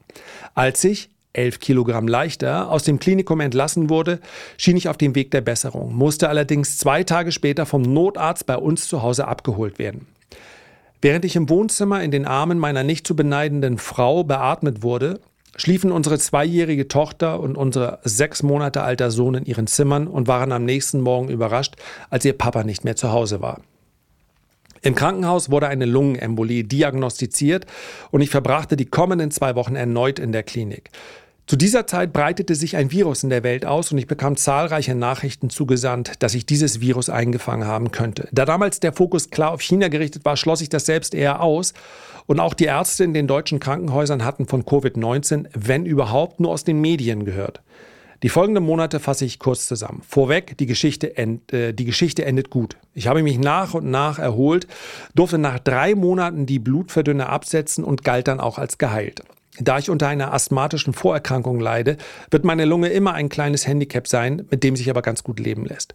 Als 0.54 0.84
ich, 0.86 1.10
elf 1.34 1.60
Kilogramm 1.60 2.08
leichter, 2.08 2.72
aus 2.72 2.84
dem 2.84 3.00
Klinikum 3.00 3.42
entlassen 3.42 3.90
wurde, 3.90 4.22
schien 4.58 4.78
ich 4.78 4.88
auf 4.88 4.98
dem 4.98 5.14
Weg 5.16 5.32
der 5.32 5.42
Besserung, 5.42 5.94
musste 5.94 6.30
allerdings 6.30 6.78
zwei 6.78 7.04
Tage 7.04 7.34
später 7.34 7.66
vom 7.66 7.82
Notarzt 7.82 8.46
bei 8.46 8.58
uns 8.58 8.88
zu 8.88 9.02
Hause 9.04 9.28
abgeholt 9.28 9.78
werden. 9.78 10.08
Während 11.02 11.26
ich 11.26 11.36
im 11.36 11.50
Wohnzimmer 11.50 12.02
in 12.04 12.12
den 12.12 12.26
Armen 12.26 12.58
meiner 12.58 12.84
nicht 12.84 13.06
zu 13.06 13.16
beneidenden 13.16 13.78
Frau 13.78 14.24
beatmet 14.24 14.82
wurde, 14.84 15.20
schliefen 15.56 15.92
unsere 15.92 16.20
zweijährige 16.20 16.88
Tochter 16.88 17.40
und 17.40 17.58
unser 17.58 18.00
sechs 18.04 18.44
Monate 18.44 18.82
alter 18.82 19.12
Sohn 19.12 19.36
in 19.36 19.46
ihren 19.46 19.68
Zimmern 19.68 20.08
und 20.08 20.28
waren 20.28 20.52
am 20.52 20.66
nächsten 20.66 21.02
Morgen 21.02 21.30
überrascht, 21.30 21.76
als 22.10 22.26
ihr 22.26 22.34
Papa 22.34 22.64
nicht 22.64 22.84
mehr 22.84 22.96
zu 22.96 23.12
Hause 23.12 23.42
war. 23.42 23.62
Im 24.82 24.94
Krankenhaus 24.94 25.50
wurde 25.50 25.68
eine 25.68 25.86
Lungenembolie 25.86 26.64
diagnostiziert 26.64 27.66
und 28.12 28.22
ich 28.22 28.30
verbrachte 28.30 28.76
die 28.76 28.86
kommenden 28.86 29.32
zwei 29.32 29.56
Wochen 29.56 29.76
erneut 29.76 30.20
in 30.20 30.32
der 30.32 30.44
Klinik. 30.44 30.92
Zu 31.48 31.58
dieser 31.58 31.86
Zeit 31.86 32.12
breitete 32.12 32.56
sich 32.56 32.76
ein 32.76 32.92
Virus 32.92 33.22
in 33.22 33.30
der 33.30 33.44
Welt 33.44 33.68
aus 33.68 33.92
und 33.92 34.00
ich 34.00 34.08
bekam 34.08 34.36
zahlreiche 34.36 34.96
Nachrichten 34.96 35.52
zugesandt, 35.52 36.14
dass 36.24 36.34
ich 36.34 36.48
dieses 36.48 36.82
Virus 36.82 37.08
eingefangen 37.08 37.68
haben 37.68 37.92
könnte. 37.92 38.28
Da 38.32 38.46
damals 38.46 38.80
der 38.80 38.94
Fokus 38.94 39.30
klar 39.30 39.52
auf 39.52 39.62
China 39.62 39.90
gerichtet 39.90 40.26
war, 40.26 40.38
schloss 40.38 40.62
ich 40.62 40.70
das 40.70 40.88
selbst 40.88 41.14
eher 41.14 41.42
aus. 41.44 41.74
Und 42.26 42.40
auch 42.40 42.56
die 42.56 42.66
Ärzte 42.66 43.04
in 43.04 43.14
den 43.14 43.28
deutschen 43.28 43.60
Krankenhäusern 43.60 44.26
hatten 44.26 44.48
von 44.48 44.64
Covid-19, 44.64 45.46
wenn 45.54 45.86
überhaupt, 45.86 46.40
nur 46.40 46.50
aus 46.50 46.64
den 46.64 46.82
Medien 46.82 47.26
gehört. 47.26 47.62
Die 48.24 48.30
folgenden 48.30 48.64
Monate 48.64 49.00
fasse 49.00 49.26
ich 49.26 49.38
kurz 49.38 49.68
zusammen. 49.68 50.02
Vorweg, 50.08 50.58
die 50.58 50.66
Geschichte, 50.66 51.16
end, 51.16 51.54
äh, 51.54 51.74
die 51.74 51.86
Geschichte 51.86 52.26
endet 52.26 52.50
gut. 52.50 52.76
Ich 52.96 53.06
habe 53.06 53.22
mich 53.22 53.38
nach 53.38 53.76
und 53.76 53.92
nach 53.92 54.18
erholt, 54.18 54.66
durfte 55.14 55.38
nach 55.38 55.60
drei 55.60 55.94
Monaten 55.94 56.48
die 56.48 56.58
Blutverdünner 56.58 57.30
absetzen 57.30 57.84
und 57.84 58.04
galt 58.04 58.28
dann 58.28 58.40
auch 58.40 58.58
als 58.58 58.80
geheilt. 58.80 59.22
Da 59.60 59.78
ich 59.78 59.90
unter 59.90 60.08
einer 60.08 60.34
asthmatischen 60.34 60.94
Vorerkrankung 60.94 61.60
leide, 61.60 61.98
wird 62.30 62.44
meine 62.44 62.66
Lunge 62.66 62.90
immer 62.90 63.14
ein 63.14 63.30
kleines 63.30 63.68
Handicap 63.68 64.08
sein, 64.08 64.46
mit 64.50 64.64
dem 64.64 64.76
sich 64.76 64.90
aber 64.90 65.02
ganz 65.02 65.24
gut 65.24 65.40
leben 65.40 65.66
lässt. 65.66 65.94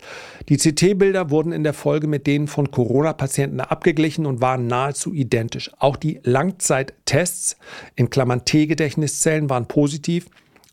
Die 0.48 0.56
CT-Bilder 0.56 1.30
wurden 1.30 1.52
in 1.52 1.62
der 1.62 1.74
Folge 1.74 2.06
mit 2.06 2.26
denen 2.26 2.46
von 2.46 2.70
Corona-Patienten 2.70 3.60
abgeglichen 3.60 4.24
und 4.24 4.40
waren 4.40 4.66
nahezu 4.66 5.12
identisch. 5.12 5.70
Auch 5.78 5.96
die 5.96 6.20
Langzeittests 6.22 7.56
in 7.96 8.08
Klammern 8.08 8.44
T-Gedächtniszellen 8.44 9.50
waren 9.50 9.66
positiv. 9.66 10.26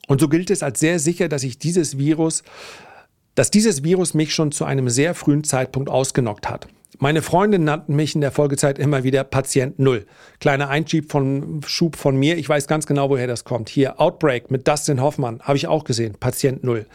Und 0.08 0.22
so 0.22 0.30
gilt 0.30 0.50
es 0.50 0.64
als 0.64 0.80
sehr 0.80 1.00
sicher, 1.00 1.28
dass 1.28 1.44
ich 1.44 1.60
dieses 1.60 1.98
Virus, 1.98 2.44
dass 3.36 3.52
dieses 3.52 3.84
Virus 3.84 4.14
mich 4.14 4.34
schon 4.34 4.54
zu 4.54 4.64
einem 4.64 4.88
sehr 4.90 5.14
frühen 5.14 5.44
Zeitpunkt 5.44 5.90
ausgenockt 5.90 6.50
hat. 6.50 6.68
Meine 7.00 7.22
Freundin 7.22 7.64
nannten 7.64 7.96
mich 7.96 8.16
in 8.16 8.22
der 8.22 8.32
Folgezeit 8.32 8.80
immer 8.80 9.04
wieder 9.04 9.24
Patient 9.24 9.78
Null. 9.78 10.08
Kleiner 10.40 10.70
Einschub 10.70 11.12
von, 11.12 11.62
Schub 11.68 11.96
von 11.96 12.18
mir. 12.18 12.38
Ich 12.38 12.50
weiß 12.50 12.68
ganz 12.68 12.88
genau, 12.88 13.12
woher 13.12 13.28
das 13.28 13.44
kommt. 13.44 13.70
Hier, 13.70 14.02
Outbreak 14.02 14.50
mit 14.50 14.68
Dustin 14.68 15.00
Hoffmann. 15.00 15.40
Habe 15.42 15.58
ich 15.58 15.68
auch 15.68 15.84
gesehen. 15.84 16.16
Patient 16.20 16.64
Null. 16.64 16.88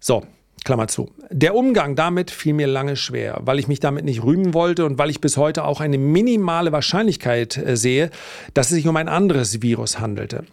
So, 0.00 0.22
Klammer 0.64 0.88
zu. 0.88 1.10
Der 1.30 1.54
Umgang 1.54 1.94
damit 1.94 2.30
fiel 2.30 2.54
mir 2.54 2.66
lange 2.66 2.96
schwer, 2.96 3.38
weil 3.42 3.58
ich 3.58 3.68
mich 3.68 3.80
damit 3.80 4.06
nicht 4.06 4.24
rühmen 4.24 4.54
wollte 4.54 4.86
und 4.86 4.96
weil 4.96 5.10
ich 5.10 5.20
bis 5.20 5.36
heute 5.36 5.64
auch 5.64 5.82
eine 5.82 5.98
minimale 5.98 6.72
Wahrscheinlichkeit 6.72 7.58
äh, 7.58 7.76
sehe, 7.76 8.10
dass 8.54 8.68
es 8.68 8.76
sich 8.76 8.88
um 8.88 8.96
ein 8.96 9.08
anderes 9.08 9.60
Virus 9.60 10.00
handelte. 10.00 10.44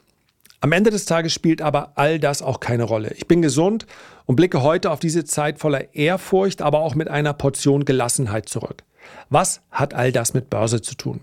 Am 0.64 0.72
Ende 0.74 0.92
des 0.92 1.06
Tages 1.06 1.34
spielt 1.34 1.60
aber 1.60 1.94
all 1.96 2.20
das 2.20 2.44
auch 2.44 2.60
keine 2.60 2.84
Rolle. 2.84 3.16
Ich 3.18 3.28
bin 3.28 3.42
gesund 3.42 3.88
und 4.28 4.36
blicke 4.36 4.62
heute 4.62 4.92
auf 4.92 5.00
diese 5.00 5.26
Zeit 5.26 5.58
voller 5.58 5.96
Ehrfurcht, 5.96 6.62
aber 6.62 6.82
auch 6.82 6.94
mit 6.94 7.10
einer 7.10 7.34
Portion 7.34 7.84
Gelassenheit 7.84 8.48
zurück. 8.48 8.84
Was 9.32 9.62
hat 9.72 9.96
all 9.96 10.12
das 10.12 10.36
mit 10.36 10.52
Börse 10.52 10.80
zu 10.84 10.94
tun? 10.94 11.22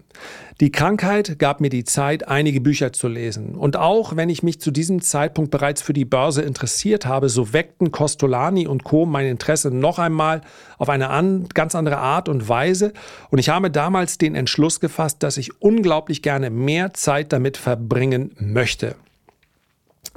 Die 0.59 0.73
Krankheit 0.73 1.39
gab 1.39 1.61
mir 1.61 1.71
die 1.71 1.85
Zeit, 1.85 2.27
einige 2.27 2.61
Bücher 2.61 2.93
zu 2.93 3.07
lesen. 3.07 3.55
Und 3.55 3.77
auch 3.77 4.17
wenn 4.17 4.29
ich 4.29 4.43
mich 4.43 4.61
zu 4.61 4.73
diesem 4.73 5.03
Zeitpunkt 5.03 5.53
bereits 5.53 5.83
für 5.83 5.93
die 5.93 6.05
Börse 6.05 6.43
interessiert 6.43 7.07
habe, 7.07 7.29
so 7.29 7.53
weckten 7.53 7.93
Costolani 7.93 8.67
und 8.67 8.83
Co. 8.83 9.07
mein 9.07 9.27
Interesse 9.27 9.71
noch 9.71 10.01
einmal 10.01 10.41
auf 10.79 10.89
eine 10.89 11.11
an, 11.11 11.49
ganz 11.55 11.77
andere 11.77 11.99
Art 11.99 12.29
und 12.29 12.49
Weise. 12.49 12.93
Und 13.31 13.39
ich 13.39 13.51
habe 13.51 13.71
damals 13.71 14.19
den 14.19 14.35
Entschluss 14.35 14.81
gefasst, 14.81 15.23
dass 15.23 15.37
ich 15.37 15.63
unglaublich 15.63 16.23
gerne 16.23 16.51
mehr 16.51 16.93
Zeit 16.93 17.33
damit 17.33 17.57
verbringen 17.57 18.35
möchte. 18.41 18.97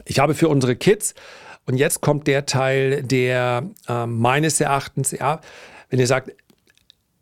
Ich 0.06 0.20
habe 0.20 0.34
für 0.34 0.50
unsere 0.50 0.76
Kids, 0.76 1.14
und 1.66 1.78
jetzt 1.78 2.02
kommt 2.02 2.28
der 2.28 2.46
Teil, 2.46 3.04
der 3.04 3.70
äh, 3.88 4.06
meines 4.06 4.60
Erachtens, 4.60 5.12
ja, 5.12 5.42
wenn 5.90 6.00
ihr 6.00 6.08
sagt, 6.08 6.32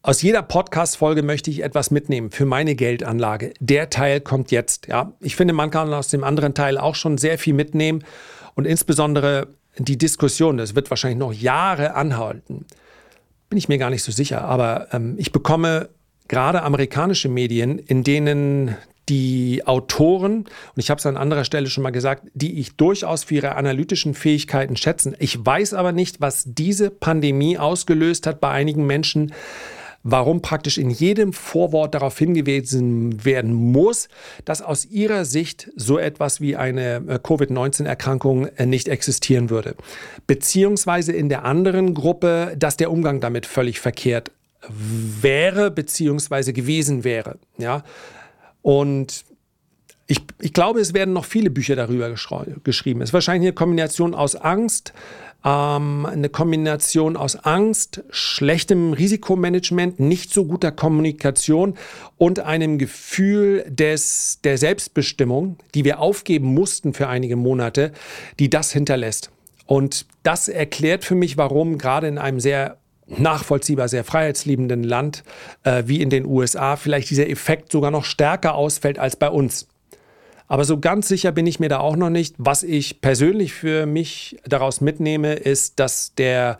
aus 0.01 0.21
jeder 0.21 0.41
Podcast-Folge 0.41 1.23
möchte 1.23 1.51
ich 1.51 1.61
etwas 1.61 1.91
mitnehmen 1.91 2.31
für 2.31 2.45
meine 2.45 2.75
Geldanlage. 2.75 3.53
Der 3.59 3.89
Teil 3.89 4.21
kommt 4.21 4.49
jetzt. 4.49 4.87
Ja, 4.87 5.11
ich 5.19 5.35
finde, 5.35 5.53
man 5.53 5.71
kann 5.71 5.93
aus 5.93 6.07
dem 6.07 6.23
anderen 6.23 6.53
Teil 6.53 6.77
auch 6.77 6.95
schon 6.95 7.17
sehr 7.17 7.37
viel 7.37 7.53
mitnehmen 7.53 8.05
und 8.55 8.65
insbesondere 8.65 9.47
die 9.77 9.97
Diskussion, 9.97 10.57
das 10.57 10.73
wird 10.73 10.89
wahrscheinlich 10.89 11.19
noch 11.19 11.33
Jahre 11.33 11.95
anhalten, 11.95 12.65
bin 13.49 13.57
ich 13.57 13.67
mir 13.67 13.77
gar 13.77 13.89
nicht 13.89 14.03
so 14.03 14.11
sicher. 14.11 14.43
Aber 14.43 14.87
ähm, 14.93 15.15
ich 15.17 15.31
bekomme 15.31 15.89
gerade 16.27 16.63
amerikanische 16.63 17.27
Medien, 17.27 17.77
in 17.77 18.03
denen 18.03 18.77
die 19.09 19.63
Autoren, 19.65 20.39
und 20.39 20.47
ich 20.75 20.89
habe 20.89 20.99
es 20.99 21.05
an 21.05 21.17
anderer 21.17 21.43
Stelle 21.43 21.67
schon 21.67 21.83
mal 21.83 21.89
gesagt, 21.89 22.27
die 22.33 22.59
ich 22.59 22.75
durchaus 22.75 23.23
für 23.25 23.35
ihre 23.35 23.55
analytischen 23.55 24.13
Fähigkeiten 24.13 24.77
schätzen. 24.77 25.15
Ich 25.19 25.43
weiß 25.43 25.73
aber 25.73 25.91
nicht, 25.91 26.21
was 26.21 26.43
diese 26.45 26.89
Pandemie 26.89 27.57
ausgelöst 27.57 28.27
hat 28.27 28.39
bei 28.39 28.49
einigen 28.49 28.85
Menschen, 28.85 29.33
warum 30.03 30.41
praktisch 30.41 30.77
in 30.77 30.89
jedem 30.89 31.33
Vorwort 31.33 31.93
darauf 31.93 32.17
hingewiesen 32.17 33.25
werden 33.25 33.53
muss, 33.53 34.07
dass 34.45 34.61
aus 34.61 34.85
ihrer 34.85 35.25
Sicht 35.25 35.71
so 35.75 35.97
etwas 35.97 36.39
wie 36.39 36.55
eine 36.55 37.03
äh, 37.07 37.19
Covid-19-Erkrankung 37.21 38.47
äh, 38.47 38.65
nicht 38.65 38.87
existieren 38.87 39.49
würde. 39.49 39.75
Beziehungsweise 40.25 41.11
in 41.11 41.27
der 41.27 41.43
anderen 41.43 41.93
Gruppe, 41.93 42.55
dass 42.57 42.77
der 42.77 42.91
Umgang 42.91 43.19
damit 43.19 43.45
völlig 43.45 43.79
verkehrt 43.79 44.31
wäre 44.67 45.71
beziehungsweise 45.71 46.53
gewesen 46.53 47.03
wäre. 47.03 47.37
Ja? 47.57 47.83
Und 48.61 49.25
ich, 50.07 50.21
ich, 50.39 50.53
glaube, 50.53 50.79
es 50.79 50.93
werden 50.93 51.13
noch 51.13 51.25
viele 51.25 51.49
Bücher 51.51 51.75
darüber 51.75 52.09
geschrieben. 52.63 53.01
Es 53.01 53.09
ist 53.09 53.13
wahrscheinlich 53.13 53.49
eine 53.49 53.53
Kombination 53.53 54.15
aus 54.15 54.35
Angst, 54.35 54.93
ähm, 55.45 56.05
eine 56.05 56.29
Kombination 56.29 57.15
aus 57.15 57.35
Angst, 57.35 58.03
schlechtem 58.09 58.93
Risikomanagement, 58.93 59.99
nicht 59.99 60.33
so 60.33 60.45
guter 60.45 60.71
Kommunikation 60.71 61.75
und 62.17 62.39
einem 62.39 62.77
Gefühl 62.77 63.65
des, 63.69 64.39
der 64.43 64.57
Selbstbestimmung, 64.57 65.57
die 65.75 65.85
wir 65.85 65.99
aufgeben 65.99 66.53
mussten 66.53 66.93
für 66.93 67.07
einige 67.07 67.35
Monate, 67.35 67.93
die 68.39 68.49
das 68.49 68.71
hinterlässt. 68.71 69.31
Und 69.65 70.07
das 70.23 70.47
erklärt 70.47 71.05
für 71.05 71.15
mich, 71.15 71.37
warum 71.37 71.77
gerade 71.77 72.07
in 72.07 72.17
einem 72.17 72.39
sehr 72.39 72.77
nachvollziehbar 73.17 73.87
sehr 73.87 74.03
freiheitsliebenden 74.03 74.83
Land 74.83 75.23
äh, 75.63 75.83
wie 75.85 76.01
in 76.01 76.09
den 76.09 76.25
USA 76.25 76.75
vielleicht 76.75 77.09
dieser 77.09 77.29
Effekt 77.29 77.71
sogar 77.71 77.91
noch 77.91 78.05
stärker 78.05 78.55
ausfällt 78.55 78.99
als 78.99 79.15
bei 79.15 79.29
uns. 79.29 79.67
Aber 80.47 80.65
so 80.65 80.79
ganz 80.79 81.07
sicher 81.07 81.31
bin 81.31 81.45
ich 81.45 81.59
mir 81.59 81.69
da 81.69 81.79
auch 81.79 81.95
noch 81.95 82.09
nicht. 82.09 82.35
Was 82.39 82.63
ich 82.63 83.01
persönlich 83.01 83.53
für 83.53 83.85
mich 83.85 84.37
daraus 84.45 84.81
mitnehme, 84.81 85.33
ist, 85.33 85.79
dass 85.79 86.15
der 86.15 86.57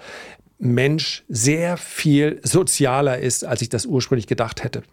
Mensch 0.60 1.24
sehr 1.27 1.75
viel 1.77 2.39
sozialer 2.44 3.18
ist, 3.18 3.46
als 3.46 3.62
ich 3.62 3.70
das 3.70 3.86
ursprünglich 3.86 4.27
gedacht 4.27 4.63
hätte. 4.63 4.84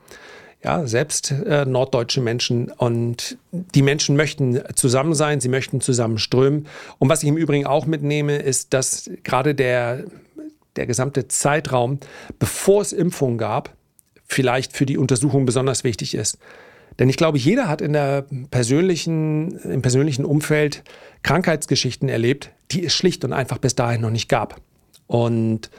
Ja, 0.64 0.86
selbst 0.86 1.30
äh, 1.30 1.66
norddeutsche 1.66 2.22
Menschen 2.22 2.70
und 2.70 3.36
die 3.52 3.82
Menschen 3.82 4.16
möchten 4.16 4.62
zusammen 4.74 5.14
sein, 5.14 5.40
sie 5.40 5.50
möchten 5.50 5.82
zusammen 5.82 6.18
strömen. 6.18 6.66
Und 6.98 7.10
was 7.10 7.22
ich 7.22 7.28
im 7.28 7.36
Übrigen 7.36 7.66
auch 7.66 7.84
mitnehme, 7.84 8.36
ist, 8.36 8.72
dass 8.72 9.10
gerade 9.22 9.54
der, 9.54 10.04
der 10.76 10.86
gesamte 10.86 11.28
Zeitraum, 11.28 11.98
bevor 12.38 12.82
es 12.82 12.92
Impfungen 12.92 13.38
gab, 13.38 13.74
vielleicht 14.26 14.76
für 14.76 14.86
die 14.86 14.98
Untersuchung 14.98 15.46
besonders 15.46 15.84
wichtig 15.84 16.14
ist. 16.14 16.38
Denn 16.98 17.08
ich 17.08 17.16
glaube, 17.16 17.38
jeder 17.38 17.68
hat 17.68 17.80
in 17.80 17.92
der 17.92 18.24
persönlichen, 18.50 19.58
im 19.58 19.82
persönlichen 19.82 20.24
Umfeld 20.24 20.82
Krankheitsgeschichten 21.22 22.08
erlebt, 22.08 22.50
die 22.70 22.84
es 22.84 22.94
schlicht 22.94 23.24
und 23.24 23.32
einfach 23.32 23.58
bis 23.58 23.74
dahin 23.74 24.00
noch 24.00 24.10
nicht 24.10 24.28
gab. 24.28 24.60
Und 25.06 25.70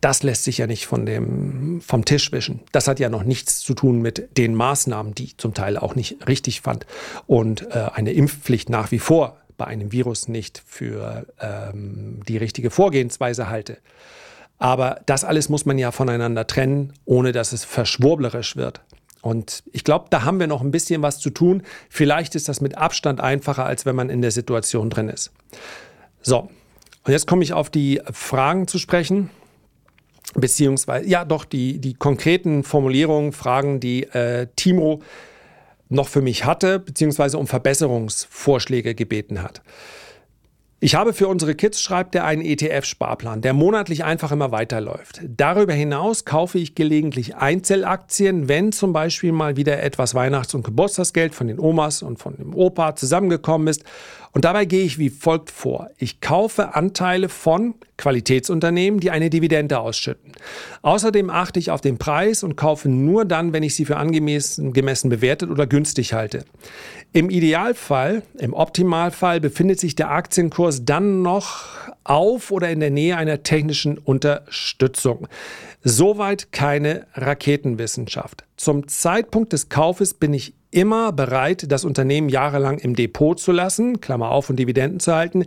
das 0.00 0.22
lässt 0.22 0.44
sich 0.44 0.58
ja 0.58 0.66
nicht 0.66 0.86
von 0.86 1.06
dem, 1.06 1.80
vom 1.80 2.04
Tisch 2.04 2.30
wischen. 2.32 2.60
Das 2.72 2.88
hat 2.88 3.00
ja 3.00 3.08
noch 3.08 3.24
nichts 3.24 3.60
zu 3.60 3.74
tun 3.74 4.02
mit 4.02 4.36
den 4.36 4.54
Maßnahmen, 4.54 5.14
die 5.14 5.24
ich 5.24 5.38
zum 5.38 5.54
Teil 5.54 5.78
auch 5.78 5.94
nicht 5.94 6.28
richtig 6.28 6.60
fand. 6.60 6.86
Und 7.26 7.70
äh, 7.70 7.88
eine 7.94 8.12
Impfpflicht 8.12 8.68
nach 8.68 8.90
wie 8.90 8.98
vor 8.98 9.38
bei 9.56 9.66
einem 9.66 9.92
Virus 9.92 10.28
nicht 10.28 10.62
für 10.66 11.26
ähm, 11.40 12.20
die 12.28 12.36
richtige 12.36 12.70
Vorgehensweise 12.70 13.48
halte. 13.48 13.78
Aber 14.58 15.00
das 15.06 15.24
alles 15.24 15.48
muss 15.48 15.66
man 15.66 15.78
ja 15.78 15.90
voneinander 15.90 16.46
trennen, 16.46 16.92
ohne 17.04 17.32
dass 17.32 17.52
es 17.52 17.64
verschwurblerisch 17.64 18.56
wird. 18.56 18.80
Und 19.20 19.64
ich 19.72 19.84
glaube, 19.84 20.06
da 20.10 20.22
haben 20.22 20.38
wir 20.38 20.46
noch 20.46 20.62
ein 20.62 20.70
bisschen 20.70 21.02
was 21.02 21.18
zu 21.18 21.30
tun. 21.30 21.62
Vielleicht 21.90 22.34
ist 22.34 22.48
das 22.48 22.60
mit 22.60 22.78
Abstand 22.78 23.20
einfacher, 23.20 23.64
als 23.64 23.84
wenn 23.84 23.96
man 23.96 24.08
in 24.08 24.22
der 24.22 24.30
Situation 24.30 24.88
drin 24.88 25.08
ist. 25.08 25.32
So, 26.22 26.48
und 27.04 27.12
jetzt 27.12 27.26
komme 27.26 27.42
ich 27.42 27.52
auf 27.52 27.70
die 27.70 28.00
Fragen 28.10 28.68
zu 28.68 28.78
sprechen. 28.78 29.30
Beziehungsweise, 30.34 31.08
ja, 31.08 31.24
doch, 31.24 31.44
die, 31.44 31.80
die 31.80 31.94
konkreten 31.94 32.62
Formulierungen, 32.62 33.32
Fragen, 33.32 33.80
die 33.80 34.04
äh, 34.04 34.48
Timo 34.56 35.02
noch 35.88 36.08
für 36.08 36.20
mich 36.20 36.44
hatte, 36.44 36.78
beziehungsweise 36.78 37.38
um 37.38 37.46
Verbesserungsvorschläge 37.46 38.94
gebeten 38.94 39.42
hat. 39.42 39.62
Ich 40.78 40.94
habe 40.94 41.14
für 41.14 41.26
unsere 41.26 41.54
Kids, 41.54 41.80
schreibt 41.80 42.14
er, 42.14 42.26
einen 42.26 42.42
ETF-Sparplan, 42.42 43.40
der 43.40 43.54
monatlich 43.54 44.04
einfach 44.04 44.30
immer 44.30 44.52
weiterläuft. 44.52 45.22
Darüber 45.24 45.72
hinaus 45.72 46.26
kaufe 46.26 46.58
ich 46.58 46.74
gelegentlich 46.74 47.34
Einzelaktien, 47.34 48.46
wenn 48.46 48.72
zum 48.72 48.92
Beispiel 48.92 49.32
mal 49.32 49.56
wieder 49.56 49.82
etwas 49.82 50.14
Weihnachts- 50.14 50.52
und 50.54 50.64
Geburtstagsgeld 50.64 51.34
von 51.34 51.46
den 51.46 51.58
Omas 51.58 52.02
und 52.02 52.18
von 52.18 52.36
dem 52.36 52.54
Opa 52.54 52.94
zusammengekommen 52.94 53.68
ist 53.68 53.84
und 54.36 54.44
dabei 54.44 54.66
gehe 54.66 54.84
ich 54.84 54.98
wie 54.98 55.08
folgt 55.08 55.50
vor. 55.50 55.88
Ich 55.96 56.20
kaufe 56.20 56.74
Anteile 56.74 57.30
von 57.30 57.74
Qualitätsunternehmen, 57.96 59.00
die 59.00 59.10
eine 59.10 59.30
Dividende 59.30 59.78
ausschütten. 59.78 60.32
Außerdem 60.82 61.30
achte 61.30 61.58
ich 61.58 61.70
auf 61.70 61.80
den 61.80 61.96
Preis 61.96 62.42
und 62.42 62.54
kaufe 62.54 62.90
nur 62.90 63.24
dann, 63.24 63.54
wenn 63.54 63.62
ich 63.62 63.74
sie 63.74 63.86
für 63.86 63.96
angemessen 63.96 65.08
bewertet 65.08 65.48
oder 65.48 65.66
günstig 65.66 66.12
halte. 66.12 66.44
Im 67.14 67.30
Idealfall, 67.30 68.24
im 68.38 68.52
Optimalfall 68.52 69.40
befindet 69.40 69.80
sich 69.80 69.94
der 69.94 70.10
Aktienkurs 70.10 70.84
dann 70.84 71.22
noch 71.22 71.88
auf 72.04 72.50
oder 72.50 72.68
in 72.68 72.80
der 72.80 72.90
Nähe 72.90 73.16
einer 73.16 73.42
technischen 73.42 73.96
Unterstützung. 73.96 75.28
Soweit 75.82 76.52
keine 76.52 77.06
Raketenwissenschaft. 77.14 78.44
Zum 78.58 78.86
Zeitpunkt 78.86 79.54
des 79.54 79.70
Kaufes 79.70 80.12
bin 80.12 80.34
ich 80.34 80.52
immer 80.76 81.10
bereit, 81.10 81.72
das 81.72 81.86
Unternehmen 81.86 82.28
jahrelang 82.28 82.78
im 82.78 82.94
Depot 82.94 83.40
zu 83.40 83.50
lassen, 83.50 84.02
Klammer 84.02 84.30
auf 84.30 84.50
und 84.50 84.56
Dividenden 84.56 85.00
zu 85.00 85.14
halten, 85.14 85.46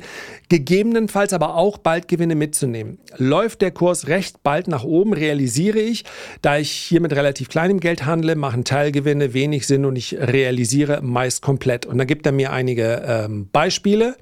gegebenenfalls 0.49 1.33
aber 1.33 1.55
auch 1.55 1.77
bald 1.77 2.07
Gewinne 2.07 2.33
mitzunehmen. 2.33 2.97
Läuft 3.17 3.61
der 3.61 3.69
Kurs 3.69 4.07
recht 4.07 4.41
bald 4.41 4.67
nach 4.67 4.83
oben, 4.83 5.13
realisiere 5.13 5.77
ich, 5.77 6.03
da 6.41 6.57
ich 6.57 6.71
hier 6.71 6.99
mit 6.99 7.13
relativ 7.13 7.47
kleinem 7.47 7.79
Geld 7.79 8.07
handle, 8.07 8.35
machen 8.35 8.63
Teilgewinne 8.63 9.35
wenig 9.35 9.67
Sinn 9.67 9.85
und 9.85 9.95
ich 9.95 10.17
realisiere 10.17 11.01
meist 11.03 11.43
komplett. 11.43 11.85
Und 11.85 11.99
da 11.99 12.05
gibt 12.05 12.25
er 12.25 12.31
mir 12.31 12.51
einige 12.51 13.03
ähm, 13.05 13.49
Beispiele. 13.51 14.15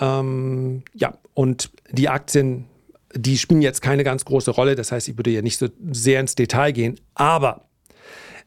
Ähm, 0.00 0.82
ja, 0.92 1.16
und 1.34 1.70
die 1.92 2.08
Aktien, 2.08 2.64
die 3.14 3.38
spielen 3.38 3.62
jetzt 3.62 3.80
keine 3.80 4.02
ganz 4.02 4.24
große 4.24 4.50
Rolle. 4.50 4.74
Das 4.74 4.90
heißt, 4.90 5.06
ich 5.06 5.16
würde 5.16 5.30
ja 5.30 5.42
nicht 5.42 5.58
so 5.58 5.68
sehr 5.92 6.18
ins 6.18 6.34
Detail 6.34 6.72
gehen. 6.72 6.98
Aber 7.14 7.65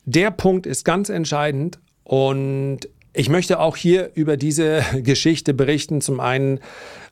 der 0.06 0.32
Punkt 0.32 0.66
ist 0.66 0.86
ganz 0.86 1.10
entscheidend 1.10 1.80
und 2.04 2.88
ich 3.14 3.30
möchte 3.30 3.60
auch 3.60 3.76
hier 3.76 4.12
über 4.14 4.38
diese 4.38 4.84
Geschichte 5.04 5.54
berichten. 5.54 6.02
Zum 6.02 6.20
einen, 6.20 6.60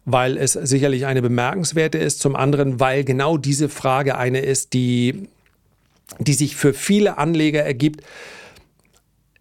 weil 0.06 0.38
es 0.38 0.53
sicherlich 0.53 1.06
eine 1.06 1.22
bemerkenswerte 1.22 1.98
ist, 1.98 2.20
zum 2.20 2.36
anderen, 2.36 2.79
weil 2.79 3.03
genau 3.03 3.38
diese 3.38 3.70
Frage 3.70 4.17
eine 4.17 4.39
ist, 4.39 4.74
die, 4.74 5.27
die 6.20 6.34
sich 6.34 6.56
für 6.56 6.74
viele 6.74 7.17
Anleger 7.17 7.63
ergibt, 7.63 8.01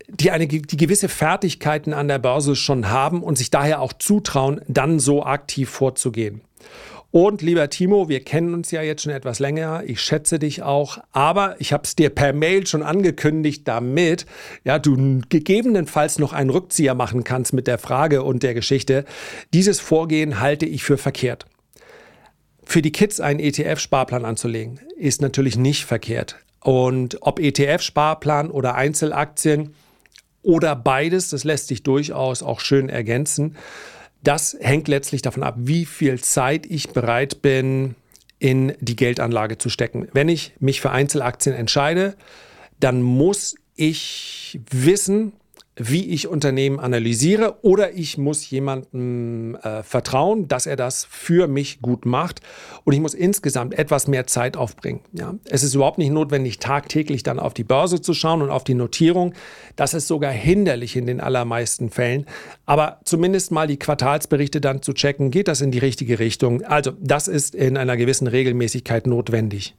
die 0.09 0.31
eine 0.31 0.47
die 0.47 0.77
gewisse 0.77 1.09
Fertigkeiten 1.09 1.93
an 1.93 2.09
der 2.09 2.19
Börse 2.19 2.55
schon 2.55 2.91
haben 2.91 3.23
und 3.23 3.37
sich 3.37 3.51
daher 3.51 3.81
auch 3.81 3.93
zutrauen, 3.93 4.61
dann 4.69 5.01
so 5.01 5.25
aktiv 5.25 5.69
vorzugehen. 5.69 6.43
Und 7.19 7.41
lieber 7.41 7.71
Timo, 7.71 8.11
wir 8.11 8.21
kennen 8.21 8.53
uns 8.53 8.71
ja 8.71 8.83
jetzt 8.83 9.01
schon 9.01 9.13
etwas 9.13 9.39
länger. 9.39 9.85
Ich 9.87 10.03
schätze 10.03 10.39
dich 10.39 10.63
auch, 10.63 10.99
aber 11.13 11.57
ich 11.59 11.73
habe 11.73 11.85
es 11.85 11.97
dir 11.97 12.11
per 12.11 12.35
Mail 12.35 12.67
schon 12.67 12.83
angekündigt, 12.83 13.67
damit 13.67 14.27
ja, 14.65 14.79
du 14.79 15.23
gegebenenfalls 15.31 16.19
noch 16.19 16.35
einen 16.35 16.51
Rückzieher 16.51 16.95
machen 16.95 17.25
kannst 17.25 17.55
mit 17.55 17.69
der 17.69 17.79
Frage 17.79 18.23
und 18.23 18.43
der 18.43 18.53
Geschichte. 18.53 19.07
Dieses 19.55 19.81
Vorgehen 19.81 20.41
halte 20.41 20.67
ich 20.67 20.85
für 20.85 20.99
verkehrt. 20.99 21.47
Für 22.63 22.83
die 22.83 22.93
Kids 22.93 23.19
einen 23.19 23.41
ETF-Sparplan 23.41 24.27
anzulegen, 24.27 24.81
ist 24.99 25.23
natürlich 25.23 25.57
nicht 25.57 25.87
verkehrt. 25.87 26.37
Und 26.61 27.17
ob 27.23 27.41
ETF-Sparplan 27.41 28.51
oder 28.51 28.75
Einzelaktien 28.75 29.75
oder 30.43 30.77
beides, 30.77 31.31
das 31.31 31.45
lässt 31.45 31.69
sich 31.69 31.83
durchaus 31.83 32.43
auch 32.43 32.61
schön 32.61 32.91
ergänzen. 32.91 33.57
Das 34.27 34.57
hängt 34.59 34.89
letztlich 34.89 35.23
davon 35.23 35.45
ab, 35.45 35.55
wie 35.57 35.87
viel 35.87 36.21
Zeit 36.21 36.67
ich 36.67 36.89
bereit 36.89 37.43
bin, 37.43 37.95
in 38.41 38.75
die 38.81 38.97
Geldanlage 38.97 39.57
zu 39.57 39.69
stecken. 39.69 40.09
Wenn 40.15 40.29
ich 40.29 40.53
mich 40.59 40.81
für 40.81 40.91
Einzelaktien 40.91 41.55
entscheide, 41.55 42.17
dann 42.81 43.03
muss 43.03 43.55
ich 43.77 44.59
wissen, 44.69 45.33
wie 45.77 46.07
ich 46.07 46.27
Unternehmen 46.27 46.81
analysiere 46.81 47.59
oder 47.63 47.93
ich 47.93 48.17
muss 48.17 48.49
jemandem 48.49 49.57
äh, 49.57 49.83
vertrauen, 49.83 50.49
dass 50.49 50.67
er 50.67 50.77
das 50.77 51.05
für 51.05 51.49
mich 51.49 51.83
gut 51.83 52.07
macht 52.07 52.41
und 52.85 52.95
ich 52.95 53.01
muss 53.01 53.13
insgesamt 53.13 53.79
etwas 53.79 54.09
mehr 54.09 54.27
Zeit 54.27 54.57
aufbringen. 54.57 55.01
Ja. 55.13 55.35
Es 55.45 55.63
ist 55.63 55.75
überhaupt 55.75 55.99
nicht 55.99 56.11
notwendig, 56.11 56.59
tagtäglich 56.59 57.23
dann 57.23 57.39
auf 57.39 57.53
die 57.53 57.65
Börse 57.65 58.01
zu 58.01 58.15
schauen 58.15 58.41
und 58.41 58.49
auf 58.49 58.65
die 58.65 58.75
Notierung. 58.75 59.35
Das 59.77 59.93
ist 59.93 60.09
sogar 60.09 60.33
hinderlich 60.33 60.97
in 60.97 61.07
den 61.07 61.21
allermeisten 61.21 61.91
Fällen. 61.91 62.25
Aber 62.65 63.01
zumindest 63.05 63.53
mal 63.53 63.67
die 63.67 63.79
Quartalsberichte 63.79 64.63
dann 64.63 64.81
zu 64.81 64.95
checken, 64.95 65.31
geht 65.31 65.49
das 65.49 65.61
in 65.61 65.71
die 65.71 65.79
richtige 65.79 66.19
Richtung. 66.19 66.63
Also 66.63 66.93
das 67.01 67.29
ist 67.29 67.55
in 67.55 67.77
einer 67.77 67.99
gewissen 67.99 68.27
Regelmäßigkeit 68.27 69.07
notwendig. 69.07 69.75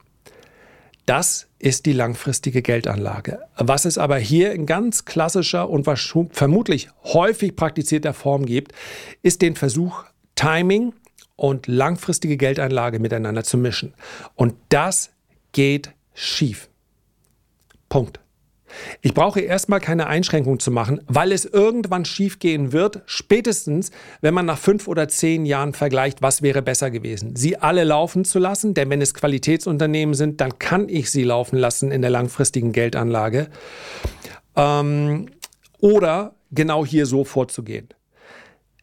Das 1.08 1.48
ist 1.58 1.86
die 1.86 1.94
langfristige 1.94 2.60
Geldanlage. 2.60 3.38
Was 3.56 3.86
es 3.86 3.96
aber 3.96 4.18
hier 4.18 4.52
in 4.52 4.66
ganz 4.66 5.06
klassischer 5.06 5.70
und 5.70 5.84
vermutlich 5.84 6.90
häufig 7.02 7.56
praktizierter 7.56 8.12
Form 8.12 8.44
gibt, 8.44 8.72
ist 9.22 9.40
den 9.40 9.56
Versuch, 9.56 10.04
Timing 10.34 10.92
und 11.34 11.66
langfristige 11.66 12.36
Geldanlage 12.36 12.98
miteinander 12.98 13.42
zu 13.42 13.56
mischen. 13.56 13.94
Und 14.34 14.54
das 14.68 15.10
geht 15.52 15.92
schief. 16.12 16.68
Punkt. 17.88 18.20
Ich 19.00 19.14
brauche 19.14 19.40
erstmal 19.40 19.80
keine 19.80 20.06
Einschränkung 20.06 20.58
zu 20.58 20.70
machen, 20.70 21.00
weil 21.06 21.32
es 21.32 21.44
irgendwann 21.44 22.04
schiefgehen 22.04 22.72
wird, 22.72 23.02
spätestens 23.06 23.90
wenn 24.20 24.34
man 24.34 24.46
nach 24.46 24.58
fünf 24.58 24.88
oder 24.88 25.08
zehn 25.08 25.46
Jahren 25.46 25.72
vergleicht, 25.72 26.22
was 26.22 26.42
wäre 26.42 26.62
besser 26.62 26.90
gewesen. 26.90 27.36
Sie 27.36 27.56
alle 27.56 27.84
laufen 27.84 28.24
zu 28.24 28.38
lassen, 28.38 28.74
denn 28.74 28.90
wenn 28.90 29.00
es 29.00 29.14
Qualitätsunternehmen 29.14 30.14
sind, 30.14 30.40
dann 30.40 30.58
kann 30.58 30.88
ich 30.88 31.10
sie 31.10 31.24
laufen 31.24 31.58
lassen 31.58 31.90
in 31.90 32.02
der 32.02 32.10
langfristigen 32.10 32.72
Geldanlage. 32.72 33.48
Ähm, 34.56 35.26
oder 35.80 36.34
genau 36.50 36.84
hier 36.84 37.06
so 37.06 37.24
vorzugehen. 37.24 37.88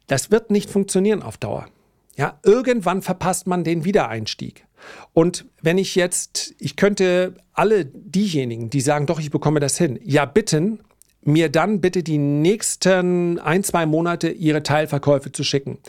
Das 0.07 0.31
wird 0.31 0.51
nicht 0.51 0.69
funktionieren 0.69 1.23
auf 1.23 1.37
Dauer. 1.37 1.67
Ja, 2.15 2.39
irgendwann 2.43 3.01
verpasst 3.01 3.47
man 3.47 3.63
den 3.63 3.83
Wiedereinstieg. 3.83 4.64
Und 5.13 5.45
wenn 5.61 5.77
ich 5.77 5.95
jetzt, 5.95 6.53
ich 6.59 6.75
könnte 6.75 7.35
alle 7.53 7.85
diejenigen, 7.85 8.69
die 8.69 8.81
sagen, 8.81 9.05
doch, 9.05 9.19
ich 9.19 9.31
bekomme 9.31 9.59
das 9.59 9.77
hin, 9.77 9.99
ja 10.03 10.25
bitten, 10.25 10.79
mir 11.21 11.49
dann 11.49 11.81
bitte 11.81 12.03
die 12.03 12.19
nächsten 12.19 13.39
ein, 13.39 13.63
zwei 13.63 13.85
Monate 13.85 14.29
ihre 14.29 14.61
Teilverkäufe 14.61 15.31
zu 15.31 15.43
schicken. 15.43 15.79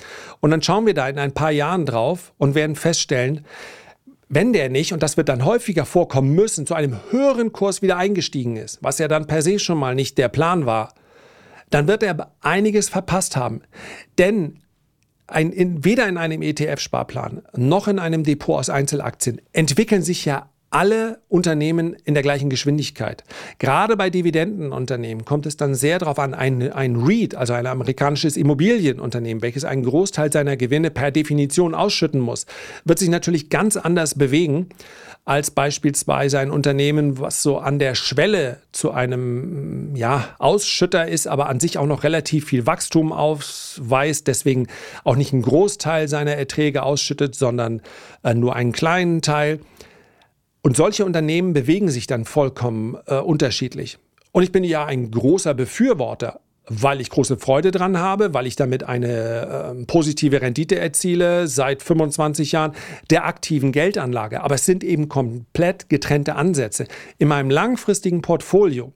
Und 0.40 0.50
dann 0.50 0.62
schauen 0.62 0.86
wir 0.86 0.94
da 0.94 1.08
in 1.08 1.18
ein 1.18 1.32
paar 1.32 1.50
Jahren 1.50 1.84
drauf 1.84 2.32
und 2.38 2.54
werden 2.54 2.74
feststellen, 2.74 3.44
wenn 4.28 4.52
der 4.52 4.70
nicht, 4.70 4.92
und 4.92 5.02
das 5.02 5.16
wird 5.16 5.28
dann 5.28 5.44
häufiger 5.44 5.84
vorkommen 5.84 6.34
müssen, 6.34 6.66
zu 6.66 6.74
einem 6.74 6.98
höheren 7.10 7.52
Kurs 7.52 7.80
wieder 7.80 7.96
eingestiegen 7.96 8.56
ist, 8.56 8.82
was 8.82 8.98
ja 8.98 9.08
dann 9.08 9.26
per 9.26 9.42
se 9.42 9.58
schon 9.58 9.78
mal 9.78 9.94
nicht 9.94 10.18
der 10.18 10.28
Plan 10.28 10.66
war, 10.66 10.94
dann 11.70 11.86
wird 11.86 12.02
er 12.02 12.32
einiges 12.40 12.88
verpasst 12.88 13.36
haben. 13.36 13.62
Denn 14.18 14.60
ein, 15.26 15.52
in, 15.52 15.84
weder 15.84 16.08
in 16.08 16.16
einem 16.16 16.42
ETF-Sparplan 16.42 17.42
noch 17.56 17.88
in 17.88 17.98
einem 17.98 18.22
Depot 18.22 18.58
aus 18.58 18.70
Einzelaktien 18.70 19.40
entwickeln 19.52 20.02
sich 20.02 20.24
ja 20.24 20.48
alle 20.70 21.20
Unternehmen 21.28 21.96
in 22.04 22.14
der 22.14 22.22
gleichen 22.22 22.50
Geschwindigkeit. 22.50 23.24
Gerade 23.58 23.96
bei 23.96 24.10
Dividendenunternehmen 24.10 25.24
kommt 25.24 25.46
es 25.46 25.56
dann 25.56 25.74
sehr 25.74 25.98
darauf 25.98 26.18
an, 26.18 26.34
ein, 26.34 26.72
ein 26.72 26.96
REIT, 26.96 27.34
also 27.34 27.52
ein 27.52 27.66
amerikanisches 27.66 28.36
Immobilienunternehmen, 28.36 29.42
welches 29.42 29.64
einen 29.64 29.84
Großteil 29.84 30.32
seiner 30.32 30.56
Gewinne 30.56 30.90
per 30.90 31.12
Definition 31.12 31.74
ausschütten 31.74 32.20
muss, 32.20 32.46
wird 32.84 32.98
sich 32.98 33.08
natürlich 33.08 33.48
ganz 33.48 33.76
anders 33.76 34.16
bewegen 34.16 34.68
als 35.26 35.50
beispielsweise 35.50 36.38
ein 36.38 36.52
Unternehmen, 36.52 37.18
was 37.18 37.42
so 37.42 37.58
an 37.58 37.80
der 37.80 37.96
Schwelle 37.96 38.60
zu 38.70 38.92
einem 38.92 39.96
ja, 39.96 40.36
Ausschütter 40.38 41.08
ist, 41.08 41.26
aber 41.26 41.48
an 41.48 41.58
sich 41.58 41.78
auch 41.78 41.86
noch 41.86 42.04
relativ 42.04 42.46
viel 42.46 42.64
Wachstum 42.64 43.12
aufweist, 43.12 44.28
deswegen 44.28 44.68
auch 45.02 45.16
nicht 45.16 45.32
einen 45.32 45.42
Großteil 45.42 46.06
seiner 46.06 46.36
Erträge 46.36 46.84
ausschüttet, 46.84 47.34
sondern 47.34 47.82
äh, 48.22 48.34
nur 48.34 48.54
einen 48.54 48.70
kleinen 48.70 49.20
Teil. 49.20 49.58
Und 50.62 50.76
solche 50.76 51.04
Unternehmen 51.04 51.54
bewegen 51.54 51.88
sich 51.90 52.06
dann 52.06 52.24
vollkommen 52.24 52.96
äh, 53.06 53.16
unterschiedlich. 53.16 53.98
Und 54.30 54.44
ich 54.44 54.52
bin 54.52 54.62
ja 54.62 54.84
ein 54.84 55.10
großer 55.10 55.54
Befürworter, 55.54 56.38
weil 56.68 57.00
ich 57.00 57.10
große 57.10 57.36
Freude 57.36 57.70
dran 57.70 57.98
habe, 57.98 58.34
weil 58.34 58.46
ich 58.46 58.56
damit 58.56 58.84
eine 58.84 59.74
äh, 59.78 59.84
positive 59.86 60.42
Rendite 60.42 60.78
erziele 60.78 61.46
seit 61.46 61.82
25 61.82 62.52
Jahren 62.52 62.72
der 63.10 63.24
aktiven 63.24 63.72
Geldanlage. 63.72 64.42
Aber 64.42 64.56
es 64.56 64.66
sind 64.66 64.82
eben 64.82 65.08
komplett 65.08 65.88
getrennte 65.88 66.34
Ansätze. 66.34 66.86
In 67.18 67.28
meinem 67.28 67.50
langfristigen 67.50 68.20
Portfolio 68.20 68.92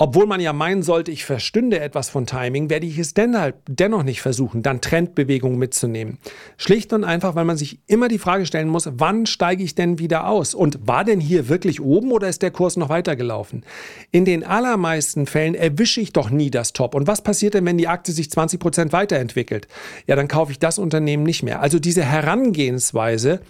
obwohl 0.00 0.26
man 0.26 0.40
ja 0.40 0.52
meinen 0.52 0.84
sollte, 0.84 1.10
ich 1.10 1.24
verstünde 1.24 1.80
etwas 1.80 2.08
von 2.08 2.24
Timing, 2.24 2.70
werde 2.70 2.86
ich 2.86 2.98
es 2.98 3.14
dennoch, 3.14 3.50
dennoch 3.66 4.04
nicht 4.04 4.22
versuchen, 4.22 4.62
dann 4.62 4.80
Trendbewegungen 4.80 5.58
mitzunehmen. 5.58 6.18
Schlicht 6.56 6.92
und 6.92 7.02
einfach, 7.02 7.34
weil 7.34 7.44
man 7.44 7.56
sich 7.56 7.80
immer 7.88 8.06
die 8.06 8.20
Frage 8.20 8.46
stellen 8.46 8.68
muss, 8.68 8.88
wann 8.92 9.26
steige 9.26 9.64
ich 9.64 9.74
denn 9.74 9.98
wieder 9.98 10.28
aus? 10.28 10.54
Und 10.54 10.86
war 10.86 11.04
denn 11.04 11.18
hier 11.18 11.48
wirklich 11.48 11.80
oben 11.80 12.12
oder 12.12 12.28
ist 12.28 12.42
der 12.42 12.52
Kurs 12.52 12.76
noch 12.76 12.90
weitergelaufen? 12.90 13.64
In 14.12 14.24
den 14.24 14.44
allermeisten 14.44 15.26
Fällen 15.26 15.56
erwische 15.56 16.00
ich 16.00 16.12
doch 16.12 16.30
nie 16.30 16.52
das 16.52 16.72
Top. 16.72 16.94
Und 16.94 17.08
was 17.08 17.22
passiert 17.22 17.54
denn, 17.54 17.66
wenn 17.66 17.76
die 17.76 17.88
Aktie 17.88 18.14
sich 18.14 18.30
20 18.30 18.60
Prozent 18.60 18.92
weiterentwickelt? 18.92 19.66
Ja, 20.06 20.14
dann 20.14 20.28
kaufe 20.28 20.52
ich 20.52 20.60
das 20.60 20.78
Unternehmen 20.78 21.24
nicht 21.24 21.42
mehr. 21.42 21.60
Also 21.60 21.80
diese 21.80 22.04
Herangehensweise, 22.04 23.40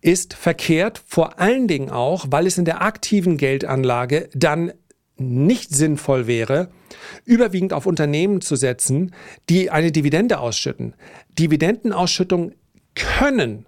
ist 0.00 0.34
verkehrt, 0.34 1.02
vor 1.06 1.40
allen 1.40 1.66
Dingen 1.66 1.90
auch, 1.90 2.26
weil 2.30 2.46
es 2.46 2.56
in 2.56 2.64
der 2.64 2.82
aktiven 2.82 3.36
Geldanlage 3.36 4.28
dann 4.32 4.72
nicht 5.18 5.74
sinnvoll 5.74 6.26
wäre, 6.26 6.68
überwiegend 7.24 7.72
auf 7.72 7.86
Unternehmen 7.86 8.40
zu 8.40 8.56
setzen, 8.56 9.14
die 9.48 9.70
eine 9.70 9.92
Dividende 9.92 10.38
ausschütten. 10.38 10.94
Dividendenausschüttung 11.38 12.52
können 12.94 13.66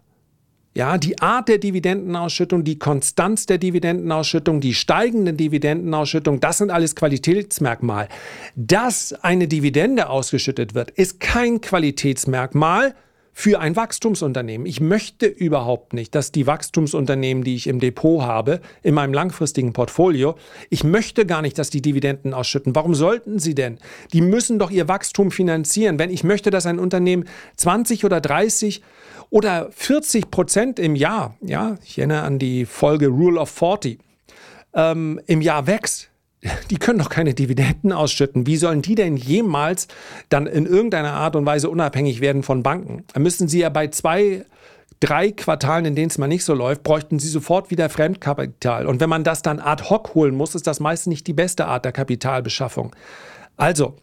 ja, 0.73 0.99
die 0.99 1.19
Art 1.21 1.49
der 1.49 1.59
Dividendenausschüttung, 1.59 2.63
die 2.63 2.79
Konstanz 2.79 3.47
der 3.47 3.59
Dividendenausschüttung, 3.59 4.61
die 4.61 4.75
steigenden 4.75 5.37
Dividendenausschüttung, 5.37 6.39
das 6.39 6.59
sind 6.59 6.71
alles 6.71 6.95
Qualitätsmerkmal. 6.95 8.09
Dass 8.55 9.13
eine 9.13 9.49
Dividende 9.49 10.09
ausgeschüttet 10.09 10.75
wird, 10.75 10.93
ist 10.93 11.19
kein 11.19 11.61
Qualitätsmerkmal, 11.61 12.95
für 13.41 13.59
ein 13.59 13.75
Wachstumsunternehmen. 13.75 14.67
Ich 14.67 14.83
möchte 14.83 15.25
überhaupt 15.25 15.95
nicht, 15.95 16.15
dass 16.15 16.31
die 16.31 16.47
Wachstumsunternehmen, 16.47 17.43
die 17.43 17.55
ich 17.55 17.69
im 17.69 17.81
Depot 17.81 18.21
habe, 18.21 18.61
in 18.83 18.93
meinem 18.93 19.15
langfristigen 19.15 19.73
Portfolio, 19.73 20.35
ich 20.69 20.85
möchte 20.85 21.25
gar 21.25 21.41
nicht, 21.41 21.59
dass 21.59 21.71
die 21.71 21.81
Dividenden 21.81 22.35
ausschütten. 22.35 22.75
Warum 22.75 22.95
sollten 22.95 23.39
sie 23.39 23.55
denn? 23.55 23.79
Die 24.13 24.21
müssen 24.21 24.59
doch 24.59 24.71
ihr 24.71 24.89
Wachstum 24.89 25.31
finanzieren. 25.31 25.99
Wenn 25.99 26.11
ich 26.11 26.23
möchte, 26.23 26.51
dass 26.51 26.67
ein 26.67 26.79
Unternehmen 26.79 27.25
20 27.57 28.05
oder 28.05 28.21
30 28.21 28.83
oder 29.31 29.71
40 29.71 30.31
Prozent 30.31 30.79
im 30.79 30.95
Jahr, 30.95 31.35
ja, 31.41 31.79
ich 31.83 31.97
erinnere 31.97 32.21
an 32.21 32.39
die 32.39 32.67
Folge 32.67 33.09
Rule 33.09 33.41
of 33.41 33.49
40, 33.49 34.01
ähm, 34.75 35.19
im 35.27 35.41
Jahr 35.41 35.67
wächst, 35.67 36.10
die 36.71 36.77
können 36.77 36.99
doch 36.99 37.11
keine 37.11 37.35
Dividenden 37.35 37.93
ausschütten. 37.93 38.47
Wie 38.47 38.57
sollen 38.57 38.83
die 38.83 38.95
denn 38.95 39.17
jemals 39.17 39.89
dann 40.29 40.47
in 40.47 40.67
irgendeiner 40.67 41.13
Art 41.13 41.37
und 41.37 41.45
Weise 41.45 41.69
unabhängig 41.69 42.21
werden 42.21 42.43
von 42.43 42.63
Banken? 42.63 43.05
Da 43.13 43.21
müssten 43.21 43.49
sie 43.49 43.61
ja 43.61 43.69
bei 43.69 43.89
zwei, 43.89 44.47
drei 45.01 45.33
Quartalen, 45.33 45.85
in 45.85 45.95
denen 45.95 46.09
es 46.09 46.19
mal 46.19 46.29
nicht 46.29 46.45
so 46.45 46.55
läuft, 46.55 46.83
bräuchten 46.83 47.19
sie 47.19 47.29
sofort 47.29 47.71
wieder 47.71 47.91
Fremdkapital. 47.91 48.87
Und 48.87 49.01
wenn 49.01 49.11
man 49.11 49.25
das 49.25 49.43
dann 49.43 49.61
ad 49.61 49.85
hoc 49.91 50.15
holen 50.15 50.35
muss, 50.35 50.55
ist 50.55 50.67
das 50.67 50.81
meist 50.81 51.07
nicht 51.07 51.27
die 51.27 51.35
beste 51.35 51.67
Art 51.67 51.85
der 51.85 51.93
Kapitalbeschaffung. 51.93 52.95
Also, 53.57 53.97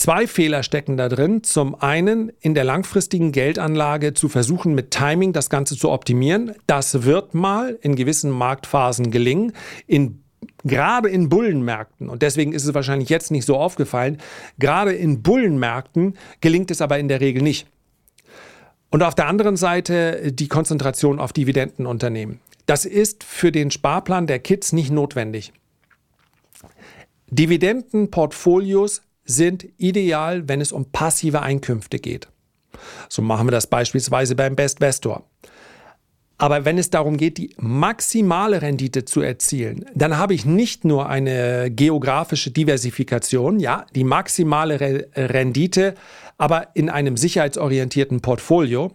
Zwei 0.00 0.28
Fehler 0.28 0.62
stecken 0.62 0.96
da 0.96 1.08
drin. 1.08 1.42
Zum 1.42 1.74
einen 1.74 2.30
in 2.38 2.54
der 2.54 2.62
langfristigen 2.62 3.32
Geldanlage 3.32 4.14
zu 4.14 4.28
versuchen, 4.28 4.76
mit 4.76 4.92
Timing 4.92 5.32
das 5.32 5.50
Ganze 5.50 5.76
zu 5.76 5.90
optimieren. 5.90 6.54
Das 6.68 7.02
wird 7.02 7.34
mal 7.34 7.76
in 7.82 7.96
gewissen 7.96 8.30
Marktphasen 8.30 9.10
gelingen. 9.10 9.54
In 9.88 10.22
gerade 10.64 11.08
in 11.08 11.28
Bullenmärkten, 11.28 12.08
und 12.08 12.22
deswegen 12.22 12.52
ist 12.52 12.64
es 12.64 12.74
wahrscheinlich 12.74 13.08
jetzt 13.08 13.30
nicht 13.30 13.44
so 13.44 13.56
aufgefallen, 13.56 14.18
gerade 14.58 14.92
in 14.92 15.22
Bullenmärkten 15.22 16.16
gelingt 16.40 16.70
es 16.70 16.80
aber 16.80 16.98
in 16.98 17.08
der 17.08 17.20
Regel 17.20 17.42
nicht. 17.42 17.66
Und 18.90 19.02
auf 19.02 19.14
der 19.14 19.26
anderen 19.26 19.56
Seite 19.56 20.32
die 20.32 20.48
Konzentration 20.48 21.20
auf 21.20 21.32
Dividendenunternehmen. 21.32 22.40
Das 22.66 22.84
ist 22.84 23.24
für 23.24 23.52
den 23.52 23.70
Sparplan 23.70 24.26
der 24.26 24.38
Kids 24.38 24.72
nicht 24.72 24.90
notwendig. 24.90 25.52
Dividendenportfolios 27.30 29.02
sind 29.24 29.68
ideal, 29.76 30.48
wenn 30.48 30.60
es 30.60 30.72
um 30.72 30.86
passive 30.90 31.42
Einkünfte 31.42 31.98
geht. 31.98 32.28
So 33.08 33.22
machen 33.22 33.46
wir 33.46 33.52
das 33.52 33.66
beispielsweise 33.66 34.34
beim 34.34 34.56
Bestvestor. 34.56 35.24
Aber 36.38 36.64
wenn 36.64 36.78
es 36.78 36.90
darum 36.90 37.16
geht, 37.16 37.36
die 37.36 37.50
maximale 37.58 38.62
Rendite 38.62 39.04
zu 39.04 39.20
erzielen, 39.20 39.84
dann 39.94 40.18
habe 40.18 40.34
ich 40.34 40.46
nicht 40.46 40.84
nur 40.84 41.08
eine 41.08 41.68
geografische 41.70 42.52
Diversifikation, 42.52 43.58
ja, 43.58 43.86
die 43.96 44.04
maximale 44.04 44.80
Re 44.80 45.08
Rendite, 45.14 45.94
aber 46.38 46.68
in 46.74 46.88
einem 46.88 47.16
sicherheitsorientierten 47.16 48.20
Portfolio. 48.20 48.92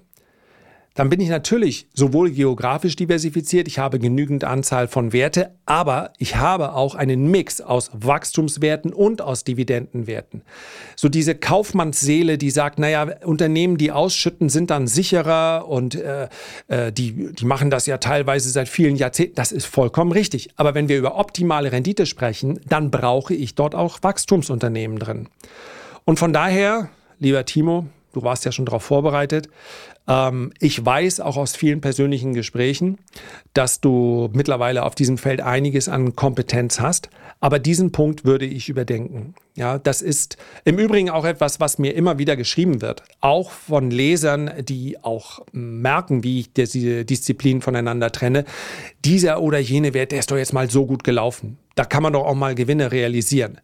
Dann 0.96 1.10
bin 1.10 1.20
ich 1.20 1.30
natürlich 1.30 1.88
sowohl 1.94 2.30
geografisch 2.30 2.96
diversifiziert, 2.96 3.68
ich 3.68 3.80
habe 3.80 3.98
genügend 3.98 4.44
Anzahl 4.44 4.88
von 4.88 5.12
Werte, 5.12 5.56
aber 5.66 6.14
ich 6.20 6.36
habe 6.36 6.74
auch 6.74 6.94
einen 6.94 7.32
Mix 7.32 7.62
aus 7.62 7.90
Wachstumswerten 7.94 8.94
und 8.94 9.22
aus 9.22 9.44
Dividendenwerten. 9.44 10.44
So 10.96 11.10
diese 11.10 11.34
Kaufmannsseele, 11.34 12.38
die 12.38 12.52
sagt, 12.52 12.78
naja, 12.78 13.08
Unternehmen, 13.26 13.78
die 13.78 13.92
ausschütten, 13.92 14.50
sind 14.50 14.70
dann 14.70 14.86
sicherer 14.86 15.68
und 15.68 15.96
äh, 15.96 16.28
äh, 16.68 16.92
die, 16.92 17.34
die 17.34 17.46
machen 17.46 17.72
das 17.72 17.88
ja 17.88 17.98
teilweise 17.98 18.50
seit 18.50 18.70
vielen 18.70 18.96
Jahrzehnten. 18.96 19.36
Das 19.36 19.52
ist 19.52 19.66
vollkommen 19.66 20.12
richtig. 20.12 20.52
Aber 20.58 20.76
wenn 20.76 20.90
wir 20.90 20.98
über 20.98 21.18
optimale 21.18 21.72
Rendite 21.72 22.06
sprechen, 22.06 22.60
dann 22.70 22.92
brauche 22.92 23.34
ich 23.34 23.56
dort 23.56 23.74
auch 23.74 23.98
Wachstumsunternehmen 24.04 25.00
drin. 25.00 25.28
Und 26.06 26.20
von 26.20 26.34
daher, 26.34 26.90
lieber 27.20 27.46
Timo, 27.46 27.88
du 28.14 28.24
warst 28.24 28.46
ja 28.46 28.52
schon 28.52 28.66
darauf 28.66 28.84
vorbereitet, 28.84 29.50
ähm, 30.08 30.52
ich 30.60 30.84
weiß 30.84 31.20
auch 31.20 31.38
aus 31.38 31.56
vielen 31.56 31.82
persönlichen 31.82 32.34
Gesprächen, 32.34 32.98
dass 33.54 33.82
du 33.82 34.30
mittlerweile 34.34 34.84
auf 34.84 34.96
diesem 34.96 35.18
Feld 35.18 35.42
einiges 35.42 35.88
an 35.90 36.16
Kompetenz 36.16 36.80
hast. 36.80 37.10
Aber 37.40 37.60
diesen 37.60 37.92
Punkt 37.92 38.24
würde 38.24 38.46
ich 38.46 38.70
überdenken. 38.70 39.36
Ja, 39.56 39.78
das 39.78 40.02
ist 40.02 40.38
im 40.64 40.80
Übrigen 40.80 41.10
auch 41.10 41.26
etwas, 41.26 41.60
was 41.60 41.78
mir 41.78 41.94
immer 41.94 42.18
wieder 42.18 42.38
geschrieben 42.38 42.82
wird. 42.82 43.04
Auch 43.20 43.52
von 43.52 43.92
Lesern, 43.92 44.52
die 44.62 45.04
auch 45.04 45.42
merken, 45.52 46.24
wie 46.24 46.40
ich 46.40 46.54
diese 46.54 47.06
Disziplinen 47.06 47.62
voneinander 47.62 48.12
trenne. 48.12 48.46
Dieser 49.04 49.42
oder 49.42 49.60
jene 49.60 49.94
Wert, 49.94 50.12
der 50.12 50.20
ist 50.20 50.32
doch 50.32 50.38
jetzt 50.38 50.54
mal 50.54 50.70
so 50.70 50.86
gut 50.86 51.04
gelaufen. 51.04 51.58
Da 51.76 51.86
kann 51.86 52.04
man 52.04 52.14
doch 52.14 52.26
auch 52.26 52.36
mal 52.36 52.56
Gewinne 52.56 52.92
realisieren. 52.92 53.60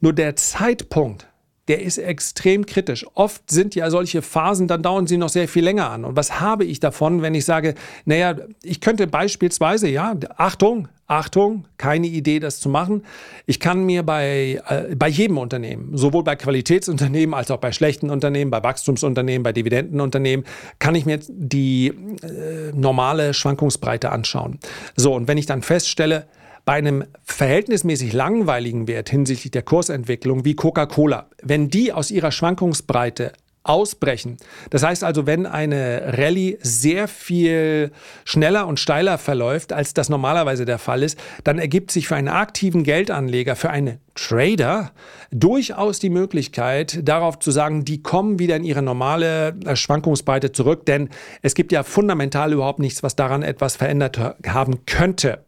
Nur 0.00 0.12
der 0.12 0.36
Zeitpunkt, 0.36 1.27
der 1.68 1.82
ist 1.82 1.98
extrem 1.98 2.66
kritisch. 2.66 3.06
Oft 3.14 3.50
sind 3.50 3.74
ja 3.74 3.90
solche 3.90 4.22
Phasen, 4.22 4.66
dann 4.68 4.82
dauern 4.82 5.06
sie 5.06 5.18
noch 5.18 5.28
sehr 5.28 5.48
viel 5.48 5.64
länger 5.64 5.90
an. 5.90 6.04
Und 6.04 6.16
was 6.16 6.40
habe 6.40 6.64
ich 6.64 6.80
davon, 6.80 7.22
wenn 7.22 7.34
ich 7.34 7.44
sage, 7.44 7.74
naja, 8.04 8.34
ich 8.62 8.80
könnte 8.80 9.06
beispielsweise, 9.06 9.88
ja, 9.88 10.14
Achtung, 10.36 10.88
Achtung, 11.06 11.66
keine 11.78 12.06
Idee, 12.06 12.38
das 12.38 12.60
zu 12.60 12.68
machen. 12.68 13.02
Ich 13.46 13.60
kann 13.60 13.84
mir 13.84 14.02
bei, 14.02 14.60
äh, 14.68 14.94
bei 14.94 15.08
jedem 15.08 15.38
Unternehmen, 15.38 15.96
sowohl 15.96 16.22
bei 16.22 16.36
Qualitätsunternehmen 16.36 17.34
als 17.34 17.50
auch 17.50 17.56
bei 17.56 17.72
schlechten 17.72 18.10
Unternehmen, 18.10 18.50
bei 18.50 18.62
Wachstumsunternehmen, 18.62 19.42
bei 19.42 19.52
Dividendenunternehmen, 19.52 20.44
kann 20.78 20.94
ich 20.94 21.06
mir 21.06 21.18
die 21.26 21.88
äh, 21.88 22.72
normale 22.74 23.32
Schwankungsbreite 23.32 24.10
anschauen. 24.10 24.58
So, 24.96 25.14
und 25.14 25.28
wenn 25.28 25.38
ich 25.38 25.46
dann 25.46 25.62
feststelle, 25.62 26.26
bei 26.68 26.74
einem 26.74 27.04
verhältnismäßig 27.24 28.12
langweiligen 28.12 28.88
Wert 28.88 29.08
hinsichtlich 29.08 29.50
der 29.52 29.62
Kursentwicklung 29.62 30.44
wie 30.44 30.54
Coca-Cola, 30.54 31.30
wenn 31.42 31.70
die 31.70 31.94
aus 31.94 32.10
ihrer 32.10 32.30
Schwankungsbreite 32.30 33.32
ausbrechen. 33.62 34.36
Das 34.68 34.82
heißt 34.82 35.02
also, 35.02 35.24
wenn 35.24 35.46
eine 35.46 36.12
Rallye 36.18 36.58
sehr 36.60 37.08
viel 37.08 37.90
schneller 38.26 38.66
und 38.66 38.78
steiler 38.78 39.16
verläuft, 39.16 39.72
als 39.72 39.94
das 39.94 40.10
normalerweise 40.10 40.66
der 40.66 40.78
Fall 40.78 41.02
ist, 41.02 41.18
dann 41.42 41.58
ergibt 41.58 41.90
sich 41.90 42.06
für 42.06 42.16
einen 42.16 42.28
aktiven 42.28 42.84
Geldanleger, 42.84 43.56
für 43.56 43.70
einen 43.70 44.00
Trader 44.14 44.92
durchaus 45.30 46.00
die 46.00 46.10
Möglichkeit, 46.10 47.00
darauf 47.08 47.38
zu 47.38 47.50
sagen, 47.50 47.86
die 47.86 48.02
kommen 48.02 48.38
wieder 48.38 48.56
in 48.56 48.64
ihre 48.64 48.82
normale 48.82 49.56
äh, 49.64 49.74
Schwankungsbreite 49.74 50.52
zurück, 50.52 50.84
denn 50.84 51.08
es 51.40 51.54
gibt 51.54 51.72
ja 51.72 51.82
fundamental 51.82 52.52
überhaupt 52.52 52.78
nichts, 52.78 53.02
was 53.02 53.16
daran 53.16 53.42
etwas 53.42 53.76
verändert 53.76 54.18
haben 54.46 54.84
könnte. 54.84 55.47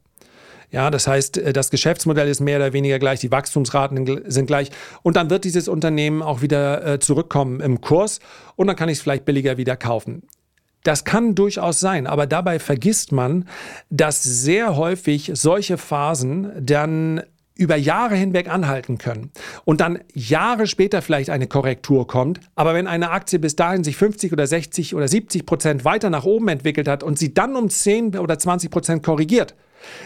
Ja, 0.70 0.90
das 0.90 1.06
heißt, 1.06 1.38
äh, 1.38 1.52
das 1.52 1.70
Geschäftsmodell 1.70 2.28
ist 2.28 2.40
mehr 2.40 2.58
oder 2.58 2.72
weniger 2.72 2.98
gleich, 2.98 3.20
die 3.20 3.30
Wachstumsraten 3.30 4.22
sind 4.30 4.46
gleich 4.46 4.70
und 5.02 5.16
dann 5.16 5.30
wird 5.30 5.44
dieses 5.44 5.68
Unternehmen 5.68 6.22
auch 6.22 6.42
wieder 6.42 6.86
äh, 6.86 6.98
zurückkommen 6.98 7.60
im 7.60 7.80
Kurs 7.80 8.20
und 8.56 8.66
dann 8.66 8.76
kann 8.76 8.88
ich 8.88 8.98
es 8.98 9.02
vielleicht 9.02 9.24
billiger 9.24 9.56
wieder 9.56 9.76
kaufen. 9.76 10.22
Das 10.82 11.04
kann 11.04 11.34
durchaus 11.34 11.78
sein, 11.78 12.06
aber 12.06 12.26
dabei 12.26 12.58
vergisst 12.58 13.12
man, 13.12 13.46
dass 13.90 14.22
sehr 14.22 14.76
häufig 14.76 15.30
solche 15.34 15.76
Phasen 15.76 16.52
dann 16.58 17.22
über 17.54 17.76
Jahre 17.76 18.14
hinweg 18.14 18.48
anhalten 18.48 18.96
können 18.96 19.30
und 19.66 19.82
dann 19.82 19.98
Jahre 20.14 20.66
später 20.66 21.02
vielleicht 21.02 21.28
eine 21.28 21.46
Korrektur 21.46 22.06
kommt. 22.06 22.40
Aber 22.54 22.72
wenn 22.72 22.86
eine 22.86 23.10
Aktie 23.10 23.38
bis 23.38 23.54
dahin 23.54 23.84
sich 23.84 23.98
50 23.98 24.32
oder 24.32 24.46
60 24.46 24.94
oder 24.94 25.06
70 25.06 25.44
Prozent 25.44 25.84
weiter 25.84 26.08
nach 26.08 26.24
oben 26.24 26.48
entwickelt 26.48 26.88
hat 26.88 27.02
und 27.02 27.18
sie 27.18 27.34
dann 27.34 27.56
um 27.56 27.68
10 27.68 28.16
oder 28.16 28.38
20 28.38 28.70
Prozent 28.70 29.02
korrigiert, 29.02 29.54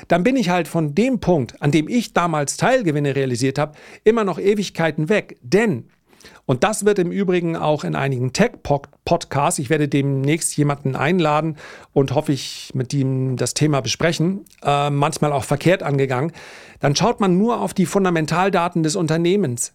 dann 0.09 0.25
bin 0.25 0.37
ich 0.37 0.51
halt 0.51 0.69
von 0.69 0.95
dem 0.95 1.21
Punkt, 1.21 1.61
an 1.63 1.71
dem 1.71 1.89
ich 1.89 2.13
damals 2.13 2.57
Teilgewinne 2.57 3.17
realisiert 3.17 3.59
habe, 3.59 3.73
immer 4.05 4.25
noch 4.25 4.39
Ewigkeiten 4.39 5.09
weg. 5.09 5.39
Denn, 5.43 5.89
und 6.47 6.65
das 6.65 6.85
wird 6.85 6.99
im 6.99 7.11
Übrigen 7.11 7.57
auch 7.57 7.85
in 7.85 7.95
einigen 7.95 8.33
Tech-Podcasts, 8.33 9.59
ich 9.59 9.71
werde 9.71 9.89
demnächst 9.89 10.57
jemanden 10.57 10.97
einladen 10.97 11.57
und 11.93 12.15
hoffe 12.15 12.33
ich 12.33 12.71
mit 12.75 12.93
ihm 12.93 13.37
das 13.37 13.55
Thema 13.55 13.81
besprechen, 13.81 14.45
äh, 14.63 14.91
manchmal 14.91 15.33
auch 15.33 15.45
verkehrt 15.45 15.83
angegangen, 15.83 16.33
dann 16.81 16.97
schaut 16.97 17.21
man 17.21 17.39
nur 17.39 17.61
auf 17.61 17.75
die 17.75 17.87
Fundamentaldaten 17.87 18.83
des 18.83 18.97
Unternehmens. 18.97 19.73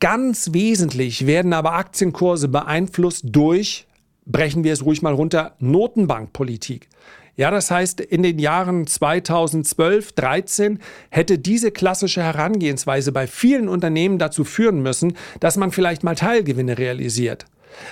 Ganz 0.00 0.52
wesentlich 0.52 1.26
werden 1.26 1.52
aber 1.52 1.74
Aktienkurse 1.74 2.48
beeinflusst 2.48 3.24
durch, 3.26 3.88
brechen 4.24 4.62
wir 4.62 4.72
es 4.72 4.84
ruhig 4.84 5.02
mal 5.02 5.12
runter, 5.12 5.56
Notenbankpolitik. 5.58 6.88
Ja, 7.38 7.52
das 7.52 7.70
heißt, 7.70 8.00
in 8.00 8.24
den 8.24 8.40
Jahren 8.40 8.88
2012, 8.88 10.10
13 10.10 10.80
hätte 11.08 11.38
diese 11.38 11.70
klassische 11.70 12.20
Herangehensweise 12.20 13.12
bei 13.12 13.28
vielen 13.28 13.68
Unternehmen 13.68 14.18
dazu 14.18 14.42
führen 14.42 14.82
müssen, 14.82 15.16
dass 15.38 15.56
man 15.56 15.70
vielleicht 15.70 16.02
mal 16.02 16.16
Teilgewinne 16.16 16.78
realisiert 16.78 17.46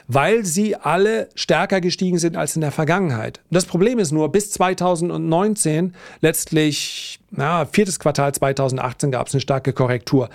weil 0.09 0.45
sie 0.45 0.77
alle 0.77 1.29
stärker 1.35 1.81
gestiegen 1.81 2.19
sind 2.19 2.37
als 2.37 2.55
in 2.55 2.61
der 2.61 2.73
Vergangenheit. 2.73 3.41
Das 3.51 3.65
Problem 3.65 3.99
ist 3.99 4.13
nur, 4.13 4.31
bis 4.31 4.51
2019, 4.51 5.95
letztlich 6.21 7.21
ja, 7.37 7.67
viertes 7.67 7.99
Quartal 7.99 8.33
2018 8.33 9.11
gab 9.11 9.27
es 9.27 9.35
eine 9.35 9.41
starke 9.41 9.73
Korrektur. 9.73 10.29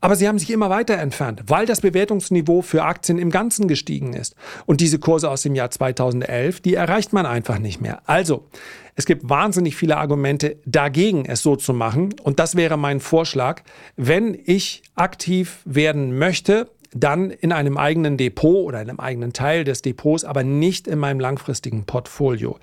Aber 0.00 0.16
sie 0.16 0.28
haben 0.28 0.38
sich 0.38 0.50
immer 0.50 0.70
weiter 0.70 0.96
entfernt, 0.96 1.42
weil 1.46 1.66
das 1.66 1.80
Bewertungsniveau 1.80 2.62
für 2.62 2.84
Aktien 2.84 3.18
im 3.18 3.30
Ganzen 3.30 3.68
gestiegen 3.68 4.12
ist. 4.12 4.34
Und 4.64 4.80
diese 4.80 4.98
Kurse 4.98 5.30
aus 5.30 5.42
dem 5.42 5.54
Jahr 5.54 5.70
2011, 5.70 6.60
die 6.60 6.74
erreicht 6.74 7.12
man 7.12 7.26
einfach 7.26 7.58
nicht 7.58 7.80
mehr. 7.80 8.00
Also, 8.06 8.46
es 8.94 9.04
gibt 9.04 9.28
wahnsinnig 9.28 9.76
viele 9.76 9.98
Argumente 9.98 10.56
dagegen, 10.64 11.26
es 11.26 11.42
so 11.42 11.54
zu 11.56 11.74
machen. 11.74 12.14
Und 12.22 12.38
das 12.38 12.56
wäre 12.56 12.78
mein 12.78 13.00
Vorschlag. 13.00 13.62
Wenn 13.96 14.38
ich 14.46 14.82
aktiv 14.94 15.58
werden 15.66 16.18
möchte, 16.18 16.70
dann 16.98 17.30
in 17.30 17.52
einem 17.52 17.76
eigenen 17.76 18.16
Depot 18.16 18.64
oder 18.64 18.80
in 18.80 18.88
einem 18.88 19.00
eigenen 19.00 19.32
Teil 19.32 19.64
des 19.64 19.82
Depots, 19.82 20.24
aber 20.24 20.42
nicht 20.42 20.88
in 20.88 20.98
meinem 20.98 21.20
langfristigen 21.20 21.84
Portfolio. 21.84 22.58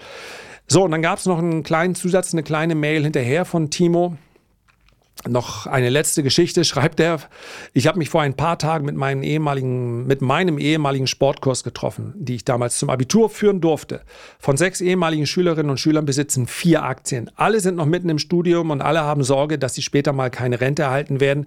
So, 0.67 0.83
und 0.83 0.91
dann 0.91 1.01
gab 1.01 1.19
es 1.19 1.25
noch 1.25 1.39
einen 1.39 1.63
kleinen 1.63 1.95
Zusatz, 1.95 2.33
eine 2.33 2.43
kleine 2.43 2.75
Mail 2.75 3.03
hinterher 3.03 3.45
von 3.45 3.69
Timo. 3.69 4.17
Noch 5.25 5.67
eine 5.67 5.89
letzte 5.89 6.21
Geschichte 6.21 6.65
schreibt 6.65 6.99
er. 6.99 7.17
Ich 7.71 7.87
habe 7.87 7.97
mich 7.97 8.09
vor 8.09 8.21
ein 8.21 8.33
paar 8.33 8.59
Tagen 8.59 8.85
mit, 8.85 8.95
meinem 8.95 9.23
ehemaligen, 9.23 10.05
mit 10.05 10.21
meinem 10.21 10.57
ehemaligen 10.57 11.07
Sportkurs 11.07 11.63
getroffen, 11.63 12.13
die 12.17 12.35
ich 12.35 12.43
damals 12.43 12.77
zum 12.77 12.89
Abitur 12.89 13.29
führen 13.29 13.61
durfte. 13.61 14.01
Von 14.37 14.57
sechs 14.57 14.81
ehemaligen 14.81 15.25
Schülerinnen 15.25 15.69
und 15.69 15.79
Schülern 15.79 16.03
besitzen 16.03 16.45
vier 16.45 16.83
Aktien. 16.83 17.31
Alle 17.35 17.61
sind 17.61 17.77
noch 17.77 17.85
mitten 17.85 18.09
im 18.09 18.19
Studium 18.19 18.69
und 18.69 18.81
alle 18.81 19.01
haben 19.03 19.23
Sorge, 19.23 19.57
dass 19.57 19.75
sie 19.75 19.81
später 19.81 20.11
mal 20.11 20.29
keine 20.29 20.59
Rente 20.59 20.81
erhalten 20.81 21.21
werden. 21.21 21.45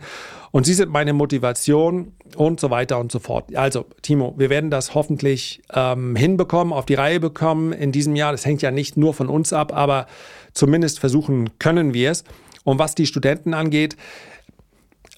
Und 0.52 0.64
sie 0.64 0.72
sind 0.72 0.90
meine 0.90 1.12
Motivation 1.12 2.12
und 2.34 2.60
so 2.60 2.70
weiter 2.70 2.98
und 2.98 3.12
so 3.12 3.18
fort. 3.18 3.54
Also, 3.54 3.84
Timo, 4.00 4.34
wir 4.38 4.48
werden 4.48 4.70
das 4.70 4.94
hoffentlich 4.94 5.60
ähm, 5.74 6.16
hinbekommen, 6.16 6.72
auf 6.72 6.86
die 6.86 6.94
Reihe 6.94 7.20
bekommen 7.20 7.74
in 7.74 7.92
diesem 7.92 8.16
Jahr. 8.16 8.32
Das 8.32 8.46
hängt 8.46 8.62
ja 8.62 8.70
nicht 8.70 8.96
nur 8.96 9.12
von 9.12 9.28
uns 9.28 9.52
ab, 9.52 9.76
aber 9.76 10.06
zumindest 10.54 10.98
versuchen 10.98 11.58
können 11.58 11.92
wir 11.92 12.10
es. 12.10 12.24
Und 12.66 12.80
was 12.80 12.96
die 12.96 13.06
Studenten 13.06 13.54
angeht, 13.54 13.96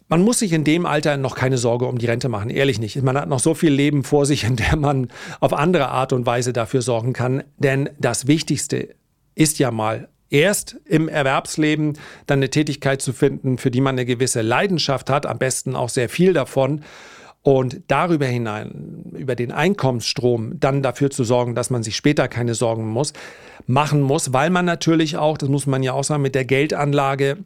man 0.09 0.23
muss 0.23 0.41
sich 0.41 0.53
in 0.53 0.65
dem 0.65 0.85
Alter 0.85 1.17
noch 1.17 1.35
keine 1.35 1.57
Sorge 1.57 1.87
um 1.87 1.97
die 1.97 2.05
Rente 2.05 2.29
machen, 2.29 2.51
ehrlich 2.51 2.79
nicht. 2.79 3.03
Man 3.03 3.17
hat 3.17 3.29
noch 3.29 3.41
so 3.41 3.55
viel 3.55 3.73
Leben 3.73 4.05
vor 4.05 4.27
sich, 4.27 4.45
in 4.45 4.57
der 4.57 4.77
man 4.77 5.09
auf 5.41 5.55
andere 5.55 5.89
Art 5.89 6.13
und 6.13 6.27
Weise 6.27 6.53
dafür 6.53 6.83
sorgen 6.83 7.15
kann. 7.15 7.43
Denn 7.57 7.89
das 7.99 8.27
Wichtigste 8.27 8.95
ist 9.35 9.59
ja 9.59 9.71
mal 9.71 10.09
erst 10.29 10.77
im 10.85 11.09
Erwerbsleben 11.09 11.95
dann 12.27 12.41
eine 12.41 12.51
Tätigkeit 12.51 13.01
zu 13.01 13.15
finden, 13.15 13.57
für 13.57 13.71
die 13.71 13.81
man 13.81 13.95
eine 13.95 14.05
gewisse 14.05 14.43
Leidenschaft 14.43 15.09
hat, 15.09 15.25
am 15.25 15.39
besten 15.39 15.75
auch 15.75 15.89
sehr 15.89 16.11
viel 16.11 16.35
davon. 16.35 16.85
Und 17.43 17.83
darüber 17.87 18.27
hinein, 18.27 19.13
über 19.17 19.35
den 19.35 19.53
Einkommensstrom, 19.53 20.59
dann 20.59 20.83
dafür 20.83 21.11
zu 21.11 21.25
sorgen, 21.25 21.55
dass 21.55 21.71
man 21.71 21.83
sich 21.83 21.97
später 21.97 22.29
keine 22.29 22.55
Sorgen 22.55 22.87
muss, 22.89 23.13
machen 23.67 24.03
muss, 24.03 24.33
weil 24.33 24.51
man 24.51 24.65
natürlich 24.65 25.17
auch, 25.17 25.39
das 25.39 25.49
muss 25.49 25.67
man 25.67 25.83
ja 25.83 25.93
auch 25.93 26.05
sagen, 26.05 26.23
mit 26.23 26.35
der 26.35 26.45
Geldanlage, 26.45 27.39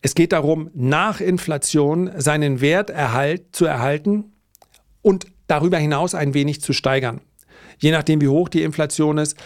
es 0.00 0.14
geht 0.14 0.32
darum, 0.32 0.70
nach 0.74 1.20
Inflation 1.20 2.10
seinen 2.16 2.60
Wert 2.60 2.90
erhalt, 2.90 3.46
zu 3.52 3.64
erhalten 3.64 4.32
und 5.02 5.26
darüber 5.46 5.78
hinaus 5.78 6.14
ein 6.14 6.34
wenig 6.34 6.60
zu 6.60 6.72
steigern. 6.72 7.20
Je 7.78 7.90
nachdem, 7.90 8.20
wie 8.20 8.28
hoch 8.28 8.48
die 8.48 8.62
Inflation 8.62 9.18
ist. 9.18 9.36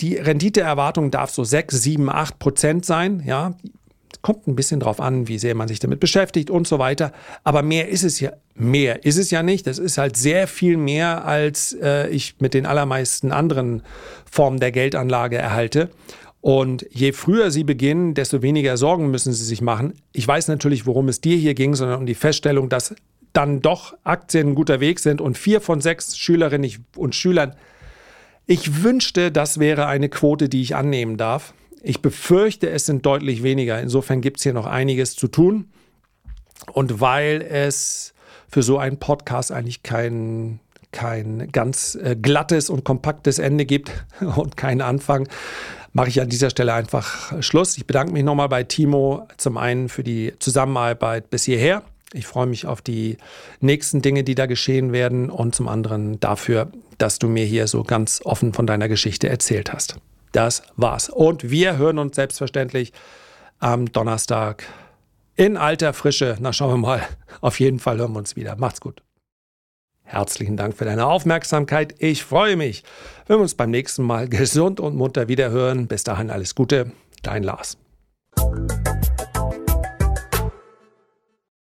Die 0.00 0.14
Renditeerwartung 0.14 1.10
darf 1.10 1.30
so 1.30 1.42
6, 1.42 1.82
7, 1.82 2.08
8 2.08 2.38
Prozent 2.38 2.84
sein. 2.84 3.22
Ja, 3.26 3.54
Kommt 4.22 4.46
ein 4.46 4.56
bisschen 4.56 4.80
drauf 4.80 5.00
an, 5.00 5.28
wie 5.28 5.38
sehr 5.38 5.54
man 5.54 5.68
sich 5.68 5.78
damit 5.78 6.00
beschäftigt 6.00 6.50
und 6.50 6.66
so 6.66 6.78
weiter. 6.78 7.12
Aber 7.44 7.62
mehr 7.62 7.88
ist 7.88 8.02
es 8.02 8.20
ja, 8.20 8.32
mehr 8.54 9.04
ist 9.04 9.16
es 9.16 9.30
ja 9.30 9.42
nicht. 9.42 9.66
Das 9.66 9.78
ist 9.78 9.98
halt 9.98 10.16
sehr 10.16 10.48
viel 10.48 10.76
mehr, 10.76 11.24
als 11.24 11.76
äh, 11.80 12.08
ich 12.08 12.36
mit 12.40 12.54
den 12.54 12.66
allermeisten 12.66 13.32
anderen 13.32 13.82
Formen 14.30 14.60
der 14.60 14.72
Geldanlage 14.72 15.36
erhalte. 15.36 15.90
Und 16.40 16.86
je 16.90 17.12
früher 17.12 17.50
Sie 17.50 17.64
beginnen, 17.64 18.14
desto 18.14 18.42
weniger 18.42 18.76
Sorgen 18.76 19.10
müssen 19.10 19.32
Sie 19.32 19.44
sich 19.44 19.60
machen. 19.60 19.94
Ich 20.12 20.26
weiß 20.26 20.48
natürlich, 20.48 20.86
worum 20.86 21.08
es 21.08 21.20
dir 21.20 21.36
hier 21.36 21.54
ging, 21.54 21.74
sondern 21.74 21.98
um 21.98 22.06
die 22.06 22.14
Feststellung, 22.14 22.68
dass 22.68 22.94
dann 23.32 23.60
doch 23.60 23.96
Aktien 24.04 24.50
ein 24.50 24.54
guter 24.54 24.80
Weg 24.80 25.00
sind 25.00 25.20
und 25.20 25.36
vier 25.36 25.60
von 25.60 25.80
sechs 25.80 26.16
Schülerinnen 26.16 26.86
und 26.96 27.14
Schülern. 27.14 27.54
Ich 28.46 28.82
wünschte, 28.82 29.30
das 29.30 29.60
wäre 29.60 29.86
eine 29.86 30.08
Quote, 30.08 30.48
die 30.48 30.62
ich 30.62 30.74
annehmen 30.74 31.16
darf. 31.16 31.52
Ich 31.82 32.02
befürchte, 32.02 32.70
es 32.70 32.86
sind 32.86 33.06
deutlich 33.06 33.42
weniger. 33.42 33.80
Insofern 33.80 34.20
gibt 34.20 34.38
es 34.38 34.42
hier 34.42 34.52
noch 34.52 34.66
einiges 34.66 35.14
zu 35.14 35.28
tun. 35.28 35.70
Und 36.72 37.00
weil 37.00 37.42
es 37.42 38.14
für 38.48 38.62
so 38.62 38.78
einen 38.78 38.98
Podcast 38.98 39.52
eigentlich 39.52 39.82
kein, 39.82 40.60
kein 40.92 41.50
ganz 41.52 41.94
äh, 41.94 42.16
glattes 42.16 42.70
und 42.70 42.84
kompaktes 42.84 43.38
Ende 43.38 43.64
gibt 43.66 43.92
und 44.20 44.56
keinen 44.56 44.80
Anfang, 44.80 45.28
mache 45.92 46.08
ich 46.08 46.20
an 46.20 46.28
dieser 46.28 46.50
Stelle 46.50 46.74
einfach 46.74 47.42
Schluss. 47.42 47.76
Ich 47.76 47.86
bedanke 47.86 48.12
mich 48.12 48.24
nochmal 48.24 48.48
bei 48.48 48.64
Timo 48.64 49.26
zum 49.36 49.56
einen 49.56 49.88
für 49.88 50.02
die 50.02 50.32
Zusammenarbeit 50.38 51.30
bis 51.30 51.44
hierher. 51.44 51.82
Ich 52.12 52.26
freue 52.26 52.46
mich 52.46 52.66
auf 52.66 52.80
die 52.80 53.18
nächsten 53.60 54.00
Dinge, 54.00 54.24
die 54.24 54.34
da 54.34 54.46
geschehen 54.46 54.92
werden 54.92 55.28
und 55.30 55.54
zum 55.54 55.68
anderen 55.68 56.20
dafür, 56.20 56.70
dass 56.96 57.18
du 57.18 57.28
mir 57.28 57.44
hier 57.44 57.66
so 57.66 57.82
ganz 57.82 58.22
offen 58.24 58.54
von 58.54 58.66
deiner 58.66 58.88
Geschichte 58.88 59.28
erzählt 59.28 59.72
hast. 59.72 59.96
Das 60.32 60.62
war's. 60.76 61.08
Und 61.08 61.50
wir 61.50 61.76
hören 61.76 61.98
uns 61.98 62.16
selbstverständlich 62.16 62.92
am 63.58 63.90
Donnerstag 63.90 64.64
in 65.34 65.56
alter 65.56 65.92
Frische. 65.92 66.36
Na, 66.40 66.52
schauen 66.52 66.72
wir 66.72 66.88
mal. 66.88 67.02
Auf 67.40 67.60
jeden 67.60 67.78
Fall 67.78 67.98
hören 67.98 68.12
wir 68.12 68.18
uns 68.18 68.36
wieder. 68.36 68.56
Macht's 68.56 68.80
gut. 68.80 69.02
Herzlichen 70.02 70.56
Dank 70.56 70.76
für 70.76 70.86
deine 70.86 71.06
Aufmerksamkeit. 71.06 71.94
Ich 71.98 72.24
freue 72.24 72.56
mich, 72.56 72.82
wenn 73.26 73.36
wir 73.36 73.42
uns 73.42 73.54
beim 73.54 73.70
nächsten 73.70 74.02
Mal 74.02 74.28
gesund 74.28 74.80
und 74.80 74.96
munter 74.96 75.28
wiederhören. 75.28 75.86
Bis 75.86 76.02
dahin 76.02 76.30
alles 76.30 76.54
Gute. 76.54 76.92
Dein 77.22 77.42
Lars. 77.42 77.76